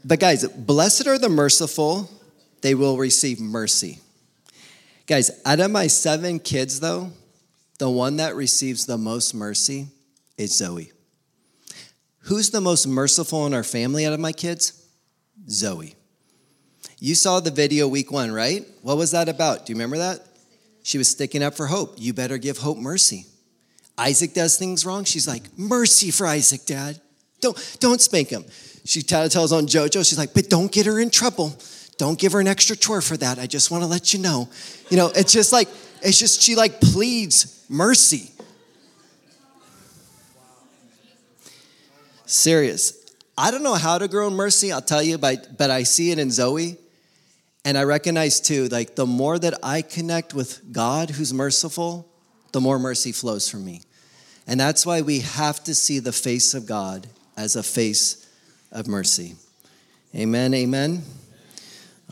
but 0.04 0.18
guys, 0.18 0.46
blessed 0.48 1.06
are 1.06 1.18
the 1.18 1.28
merciful, 1.28 2.10
they 2.62 2.74
will 2.74 2.96
receive 2.96 3.40
mercy. 3.40 3.98
Guys, 5.06 5.30
out 5.44 5.60
of 5.60 5.70
my 5.70 5.88
seven 5.88 6.38
kids, 6.38 6.80
though, 6.80 7.10
the 7.80 7.90
one 7.90 8.16
that 8.16 8.36
receives 8.36 8.84
the 8.84 8.98
most 8.98 9.34
mercy 9.34 9.88
is 10.36 10.56
Zoe. 10.56 10.92
Who's 12.24 12.50
the 12.50 12.60
most 12.60 12.86
merciful 12.86 13.46
in 13.46 13.54
our 13.54 13.64
family 13.64 14.04
out 14.04 14.12
of 14.12 14.20
my 14.20 14.32
kids? 14.32 14.86
Zoe. 15.48 15.94
You 16.98 17.14
saw 17.14 17.40
the 17.40 17.50
video 17.50 17.88
week 17.88 18.12
one, 18.12 18.32
right? 18.32 18.66
What 18.82 18.98
was 18.98 19.12
that 19.12 19.30
about? 19.30 19.64
Do 19.64 19.72
you 19.72 19.76
remember 19.76 19.96
that? 19.96 20.20
She 20.82 20.98
was 20.98 21.08
sticking 21.08 21.42
up 21.42 21.54
for 21.54 21.66
hope. 21.66 21.94
You 21.96 22.12
better 22.12 22.36
give 22.36 22.58
hope 22.58 22.76
mercy. 22.76 23.24
Isaac 23.96 24.34
does 24.34 24.58
things 24.58 24.84
wrong. 24.84 25.04
She's 25.04 25.26
like, 25.26 25.44
mercy 25.58 26.10
for 26.10 26.26
Isaac, 26.26 26.66
Dad. 26.66 27.00
Don't, 27.40 27.78
don't 27.80 28.00
spank 28.02 28.28
him. 28.28 28.44
She 28.84 29.00
tells 29.00 29.52
on 29.52 29.66
JoJo, 29.66 30.06
she's 30.06 30.18
like, 30.18 30.34
but 30.34 30.50
don't 30.50 30.70
get 30.70 30.84
her 30.84 31.00
in 31.00 31.08
trouble. 31.08 31.56
Don't 31.96 32.18
give 32.18 32.32
her 32.32 32.40
an 32.40 32.46
extra 32.46 32.76
chore 32.76 33.00
for 33.00 33.16
that. 33.16 33.38
I 33.38 33.46
just 33.46 33.70
want 33.70 33.84
to 33.84 33.88
let 33.88 34.12
you 34.12 34.20
know. 34.20 34.50
You 34.90 34.98
know, 34.98 35.10
it's 35.14 35.32
just 35.32 35.50
like, 35.50 35.68
it's 36.02 36.18
just, 36.18 36.42
she 36.42 36.54
like 36.56 36.80
pleads 36.80 37.64
mercy. 37.68 38.30
Serious. 42.26 42.96
I 43.36 43.50
don't 43.50 43.62
know 43.62 43.74
how 43.74 43.98
to 43.98 44.06
grow 44.06 44.28
in 44.28 44.34
mercy, 44.34 44.70
I'll 44.70 44.82
tell 44.82 45.02
you, 45.02 45.18
but, 45.18 45.56
but 45.56 45.70
I 45.70 45.82
see 45.82 46.10
it 46.10 46.18
in 46.18 46.30
Zoe. 46.30 46.76
And 47.64 47.76
I 47.76 47.84
recognize 47.84 48.40
too, 48.40 48.68
like 48.68 48.96
the 48.96 49.06
more 49.06 49.38
that 49.38 49.54
I 49.62 49.82
connect 49.82 50.32
with 50.34 50.72
God 50.72 51.10
who's 51.10 51.32
merciful, 51.34 52.08
the 52.52 52.60
more 52.60 52.78
mercy 52.78 53.12
flows 53.12 53.48
from 53.48 53.64
me. 53.64 53.82
And 54.46 54.58
that's 54.58 54.86
why 54.86 55.02
we 55.02 55.20
have 55.20 55.62
to 55.64 55.74
see 55.74 55.98
the 55.98 56.12
face 56.12 56.54
of 56.54 56.66
God 56.66 57.06
as 57.36 57.56
a 57.56 57.62
face 57.62 58.28
of 58.72 58.86
mercy. 58.88 59.34
Amen, 60.14 60.54
amen. 60.54 61.02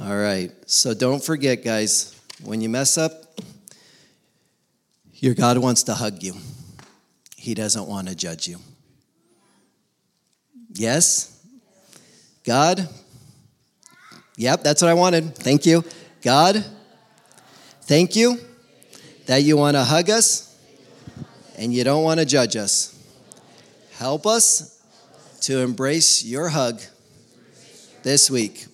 All 0.01 0.17
right. 0.17 0.53
So 0.67 0.95
don't 0.95 1.23
forget, 1.23 1.65
guys, 1.65 2.15
when 2.45 2.61
you 2.61 2.69
mess 2.69 2.97
up, 2.97 3.28
your 5.19 5.35
God 5.35 5.59
wants 5.59 5.85
to 5.85 5.95
hug 5.95 6.23
you, 6.23 6.35
He 7.37 7.55
doesn't 7.55 7.87
want 7.87 8.09
to 8.09 8.15
judge 8.15 8.49
you. 8.49 8.59
Yes? 10.73 11.35
God? 12.45 12.89
Yep, 14.37 14.63
that's 14.63 14.83
what 14.83 14.91
I 14.91 14.95
wanted. 14.95 15.35
Thank 15.35 15.67
you. 15.67 15.85
God, 16.23 16.65
thank 17.83 18.15
you 18.15 18.39
that 19.27 19.43
you 19.43 19.57
want 19.57 19.77
to 19.77 19.85
hug 19.85 20.11
us 20.11 20.57
and 21.57 21.75
you 21.75 21.85
don't 21.85 22.05
want 22.05 22.21
to 22.21 22.27
judge 22.27 22.57
us. 22.57 22.95
Help 23.97 24.27
us 24.27 24.81
to 25.43 25.59
embrace 25.59 26.25
your 26.25 26.49
hug 26.49 26.81
this 28.03 28.31
week. 28.31 28.67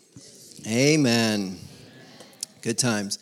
Amen. 0.67 1.59
Good 2.61 2.79
times. 2.79 3.19